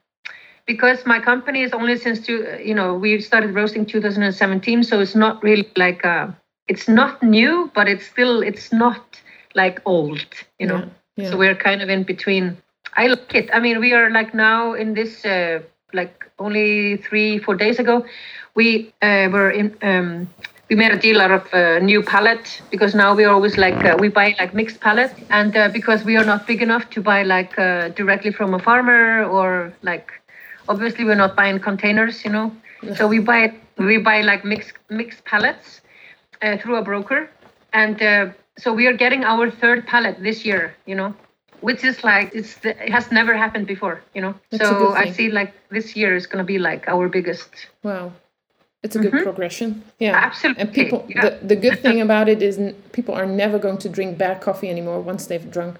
[0.72, 5.14] because my company is only since two, you know, we started roasting 2017, so it's
[5.14, 6.28] not really like uh,
[6.66, 9.20] it's not new, but it's still it's not
[9.54, 10.24] like old,
[10.58, 10.78] you know.
[10.78, 11.30] Yeah, yeah.
[11.30, 12.56] So we're kind of in between.
[12.96, 13.50] I like it.
[13.52, 15.60] I mean, we are like now in this uh,
[15.92, 18.04] like only three four days ago,
[18.54, 19.76] we uh, were in.
[19.82, 20.28] Um,
[20.70, 23.84] we made a deal out of a new pallet because now we are always like
[23.84, 27.02] uh, we buy like mixed pallet and uh, because we are not big enough to
[27.02, 30.21] buy like uh, directly from a farmer or like
[30.68, 32.52] obviously we're not buying containers, you know.
[32.96, 35.80] So we buy we buy like mixed mixed pallets
[36.42, 37.30] uh, through a broker,
[37.72, 38.26] and uh,
[38.58, 41.14] so we are getting our third pallet this year, you know,
[41.60, 44.34] which is like it's it has never happened before, you know.
[44.50, 47.50] That's so I see like this year is going to be like our biggest.
[47.82, 48.12] Wow.
[48.82, 49.22] It's a good mm-hmm.
[49.22, 49.84] progression.
[50.00, 50.16] Yeah.
[50.16, 50.60] Absolutely.
[50.60, 51.28] And people yeah.
[51.28, 52.58] the, the good thing about it is
[52.90, 55.76] people are never going to drink bad coffee anymore once they've drunk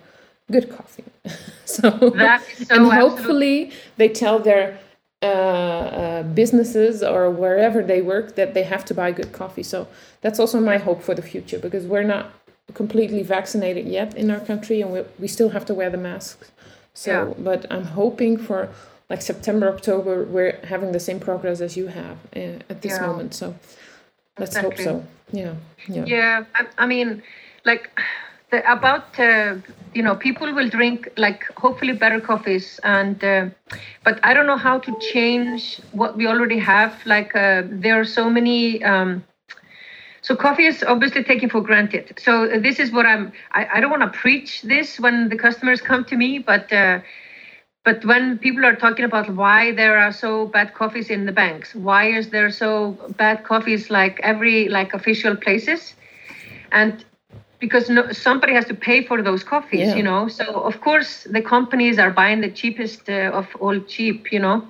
[0.50, 1.04] good coffee.
[1.64, 4.78] so, so and hopefully they tell their
[5.22, 9.62] uh, uh, businesses or wherever they work that they have to buy good coffee.
[9.62, 9.86] So
[10.20, 12.32] that's also my hope for the future because we're not
[12.74, 16.50] completely vaccinated yet in our country and we, we still have to wear the masks.
[16.94, 17.34] So, yeah.
[17.38, 18.68] but I'm hoping for
[19.08, 23.06] like September, October, we're having the same progress as you have uh, at this yeah.
[23.06, 23.34] moment.
[23.34, 23.54] So
[24.38, 24.84] let's exactly.
[24.84, 25.06] hope so.
[25.30, 25.54] Yeah.
[25.86, 26.04] Yeah.
[26.04, 26.44] Yeah.
[26.54, 27.22] I, I mean,
[27.64, 27.90] like
[28.52, 29.56] the, about uh,
[29.94, 33.46] you know people will drink like hopefully better coffees and uh,
[34.04, 36.94] but i don't know how to change what we already have.
[37.04, 39.24] Like uh, there are so many um,
[40.20, 42.14] so coffee is obviously taken for granted.
[42.18, 45.80] So this is what i'm i, I don't want to preach this when the customers
[45.80, 47.00] come to me but uh,
[47.84, 51.74] but when people are talking about why there are so bad coffees in the banks
[51.74, 52.70] why is there so
[53.16, 55.94] bad coffees like every like official places?
[56.70, 57.04] And
[57.62, 59.94] because no, somebody has to pay for those coffees, yeah.
[59.94, 60.26] you know.
[60.26, 64.66] So of course the companies are buying the cheapest uh, of all cheap, you know.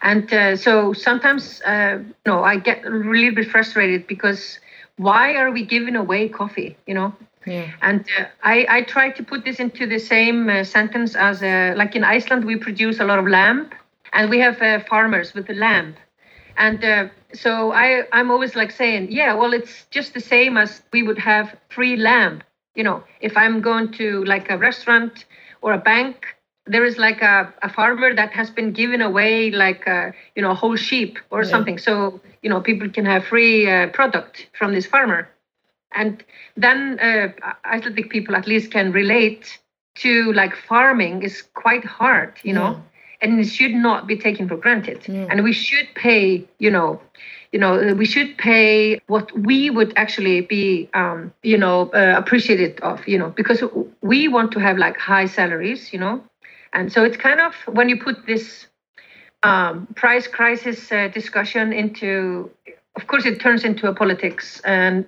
[0.00, 4.58] And uh, so sometimes, uh, you know, I get a little bit frustrated because
[4.96, 7.14] why are we giving away coffee, you know?
[7.46, 7.68] Yeah.
[7.82, 11.74] And uh, I, I try to put this into the same uh, sentence as uh,
[11.76, 13.68] like in Iceland, we produce a lot of lamb
[14.14, 14.56] and we have
[14.86, 15.96] farmers with the lamb.
[16.56, 20.82] And uh, so I, I'm always like saying, yeah, well, it's just the same as
[20.92, 22.42] we would have free lamb.
[22.74, 25.24] You know, if I'm going to like a restaurant
[25.60, 26.26] or a bank,
[26.66, 30.52] there is like a, a farmer that has been given away like a, you know
[30.52, 31.50] a whole sheep or yeah.
[31.50, 35.28] something so you know people can have free uh, product from this farmer
[35.92, 36.24] and
[36.56, 37.28] then uh,
[37.64, 39.58] icelandic people at least can relate
[39.96, 42.80] to like farming is quite hard you know
[43.22, 45.26] and it should not be taken for granted mm.
[45.30, 47.00] and we should pay you know
[47.52, 52.80] you know we should pay what we would actually be um, you know uh, appreciated
[52.80, 53.62] of you know because
[54.02, 56.22] we want to have like high salaries you know
[56.72, 58.66] and so it's kind of when you put this
[59.42, 62.50] um, price crisis uh, discussion into,
[62.96, 65.04] of course, it turns into a politics, and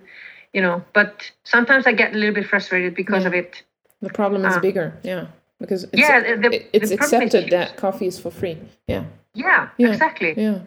[0.52, 3.28] you know, but sometimes I get a little bit frustrated because Yeah.
[3.28, 3.62] of it.
[4.02, 4.60] The problem is Ah.
[4.60, 4.92] bigger.
[5.02, 5.26] Yeah,
[5.64, 8.56] because it's, Yeah, the- the- it- it's the accepted that coffee is for free.
[8.88, 9.04] Yeah,
[9.34, 9.88] Yeah, Yeah.
[9.92, 10.32] exactly.
[10.36, 10.58] yeah,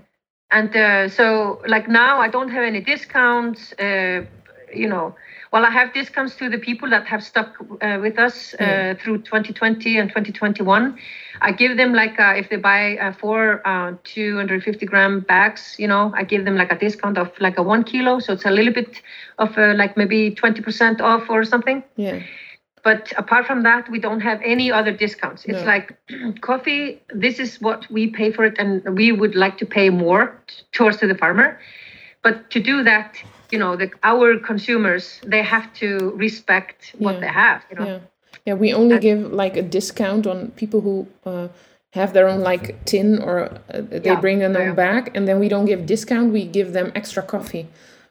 [0.57, 1.25] And uh, so,
[1.73, 3.73] like now, I don't have any discounts.
[3.85, 4.21] Uh,
[4.83, 5.15] you know,
[5.53, 8.93] well, I have discounts to the people that have stuck uh, with us uh, Yeah.
[8.99, 10.97] through 2020 and 2021.
[11.41, 15.87] I give them like uh, if they buy uh, four uh, 250 gram bags, you
[15.87, 18.51] know, I give them like a discount of like a one kilo, so it's a
[18.51, 19.01] little bit
[19.37, 21.83] of uh, like maybe 20% off or something.
[21.95, 22.19] yeah,
[22.87, 25.41] But apart from that, we don't have any other discounts.
[25.51, 25.73] It's No.
[25.73, 25.87] like
[26.49, 26.83] coffee.
[27.25, 28.69] This is what we pay for it, and
[29.01, 31.49] we would like to pay more t- towards to the farmer.
[32.25, 33.09] But to do that,
[33.53, 35.89] you know, the, our consumers they have to
[36.25, 37.23] respect what Yeah.
[37.23, 37.59] they have.
[37.69, 37.99] You know, yeah,
[38.47, 38.55] yeah.
[38.63, 40.95] We only give like a discount on people who
[41.31, 41.47] uh,
[41.99, 44.85] have their own like tin or uh, they Yeah, bring their own yeah.
[44.85, 46.25] bag, and then we don't give discount.
[46.39, 47.65] We give them extra coffee.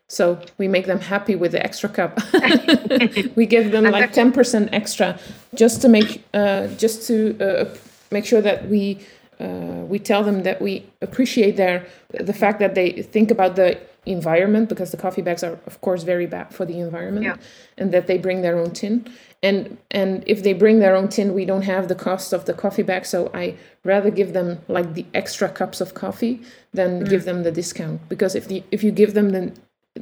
[0.09, 2.21] So we make them happy with the extra cup.
[3.37, 5.19] we give them like ten percent extra,
[5.55, 7.77] just to make, uh, just to uh,
[8.13, 9.01] make sure that we
[9.41, 13.79] uh, we tell them that we appreciate their the fact that they think about the
[14.07, 17.37] environment because the coffee bags are of course very bad for the environment, Yeah.
[17.77, 19.07] and that they bring their own tin.
[19.43, 22.55] And and if they bring their own tin, we don't have the cost of the
[22.55, 23.05] coffee bag.
[23.07, 26.41] So I rather give them like the extra cups of coffee
[26.73, 29.53] than give them the discount because if the if you give them the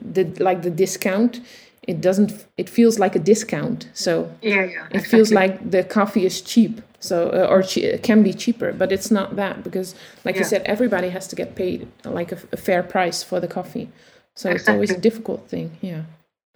[0.03, 1.41] the like the discount
[1.87, 3.89] it doesn't it feels like a discount.
[3.93, 4.87] So yeah, yeah.
[4.91, 6.81] it feels like the coffee is cheap.
[7.01, 10.45] So uh, or che- it can be cheaper but it's not that because like you
[10.45, 13.91] said everybody has to get paid like a, a fair price for the coffee.
[14.35, 16.03] So it's always a difficult thing yeah.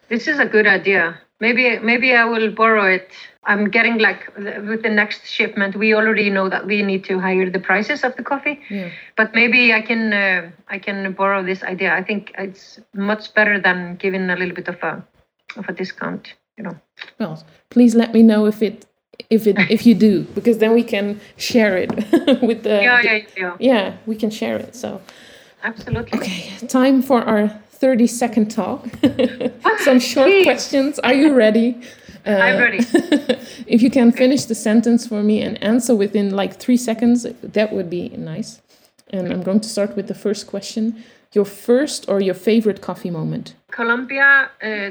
[0.09, 1.21] This is a good idea.
[1.41, 3.11] Maybe maybe I will borrow it.
[3.45, 5.77] I'm getting like with the next shipment.
[5.77, 8.61] We already know that we need to higher the prices of the coffee.
[8.71, 11.93] yeah but maybe I can uh, I can borrow this idea.
[11.93, 15.05] I think it's much better than giving a little bit of a
[15.57, 16.35] of a discount.
[16.57, 16.77] You know.
[17.19, 18.87] well please let me know if it
[19.31, 21.91] if it if you do because then we can share it
[22.43, 23.57] with the Yeah, yeah, yeah.
[23.61, 25.01] yeah we can share it so
[25.63, 26.19] Absolutely.
[26.19, 28.87] Okay, time for our 30 second talk.
[29.79, 30.45] Some short Please.
[30.45, 30.99] questions.
[31.01, 31.81] Are you ready?
[32.27, 32.79] Uh, I'm ready.
[33.67, 37.73] if you can finish the sentence for me and answer within like three seconds, that
[37.73, 38.61] would be nice.
[39.11, 41.05] And I'm going to start with the first question.
[41.33, 43.55] Your first or your favorite coffee moment?
[43.71, 44.51] Colombia.
[44.63, 44.91] Uh,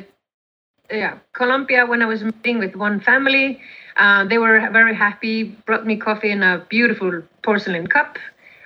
[0.89, 1.85] yeah, Colombia.
[1.85, 3.59] When I was meeting with one family,
[3.97, 5.43] uh, they were very happy.
[5.43, 8.17] Brought me coffee in a beautiful porcelain cup.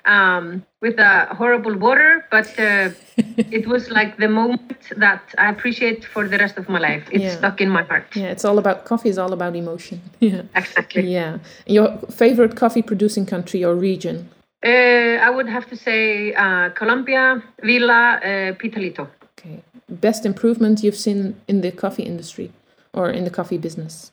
[0.06, 2.90] Um, with a horrible water, but uh,
[3.52, 7.04] it was like the moment that I appreciate for the rest of my life.
[7.12, 7.38] It's Yeah.
[7.38, 8.06] stuck in my heart.
[8.16, 10.02] Yeah, it's all about coffee is all about emotion.
[10.20, 10.42] Yeah.
[10.56, 11.04] Exactly.
[11.14, 11.38] Yeah.
[11.66, 14.30] Your favorite coffee producing country or region?
[14.64, 19.08] Uh, I would have to say uh, Colombia, Huila, uh, Pitalito.
[19.40, 19.64] Okay.
[19.90, 22.52] Best improvement you've seen in the coffee industry
[22.94, 24.12] or in the coffee business?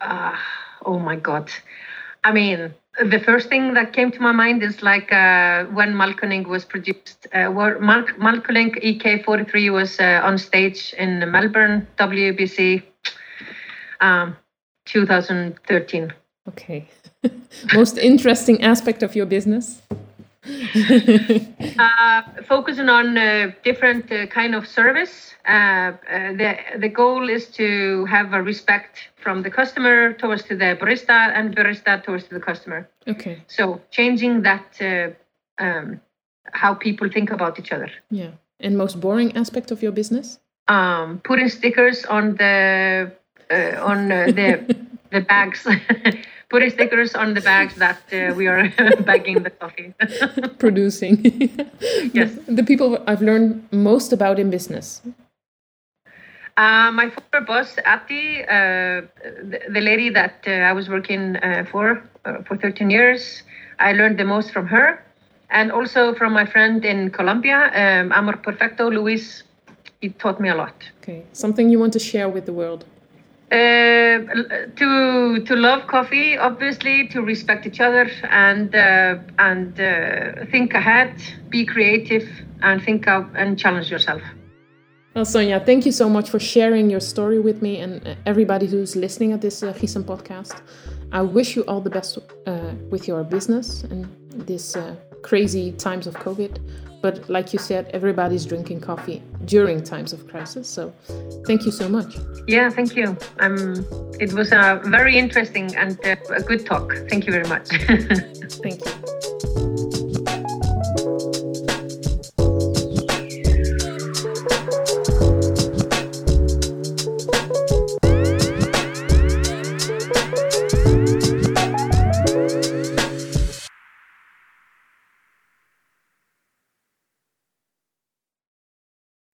[0.00, 0.34] Uh,
[0.84, 1.50] oh my God.
[2.24, 6.46] I mean, the first thing that came to my mind is like uh, when Mahlkönig
[6.46, 12.82] was produced, uh, where Mal- Mahlkönig EK43 was uh, on stage in Melbourne, WBC,
[14.00, 14.36] um,
[14.86, 16.12] 2013.
[16.48, 16.88] Okay.
[17.74, 19.82] Most interesting aspect of your business?
[21.78, 25.34] Uh, focusing on uh, different uh, kind of service.
[25.46, 25.92] Uh, uh,
[26.32, 31.32] the the goal is to have a respect from the customer towards to the barista
[31.34, 32.88] and barista towards to the customer.
[33.06, 33.42] Okay.
[33.46, 36.00] So changing that uh, um,
[36.52, 37.90] how people think about each other.
[38.10, 38.30] Yeah.
[38.60, 40.38] And most boring aspect of your business?
[40.68, 43.12] Um, putting stickers on the
[43.50, 44.76] uh, on uh, the
[45.10, 45.66] the bags.
[46.48, 48.68] putting stickers on the bags that uh, we are
[49.00, 49.94] bagging the coffee.
[50.58, 51.16] Producing.
[52.12, 52.34] Yes.
[52.46, 55.02] The, the people I've learned most about in business.
[56.56, 59.02] Uh, my former boss, Ati, uh,
[59.50, 63.42] the, the lady that uh, I was working uh, for uh, for 13 years,
[63.78, 65.04] I learned the most from her,
[65.50, 69.42] and also from my friend in Colombia, um, Amor Perfecto, Luis.
[70.00, 70.74] He taught me a lot.
[71.02, 71.24] Okay.
[71.32, 72.86] Something you want to share with the world?
[73.50, 74.18] Uh,
[74.74, 81.14] to to love coffee, obviously, to respect each other, and uh, and uh, think ahead,
[81.48, 82.28] be creative,
[82.62, 84.22] and think of and challenge yourself.
[85.14, 88.96] Well, Sonja, thank you so much for sharing your story with me and everybody who's
[88.96, 90.60] listening at this uh, podcast.
[91.12, 94.08] I wish you all the best uh, with your business and
[94.46, 96.58] this uh, crazy times of COVID.
[97.02, 100.68] But like you said, everybody's drinking coffee during times of crisis.
[100.68, 100.92] So
[101.46, 102.16] thank you so much.
[102.48, 103.16] Yeah, thank you.
[103.38, 103.86] Um,
[104.18, 106.92] it was a very interesting and uh, a good talk.
[107.08, 107.68] Thank you very much.
[108.62, 109.32] Thank you.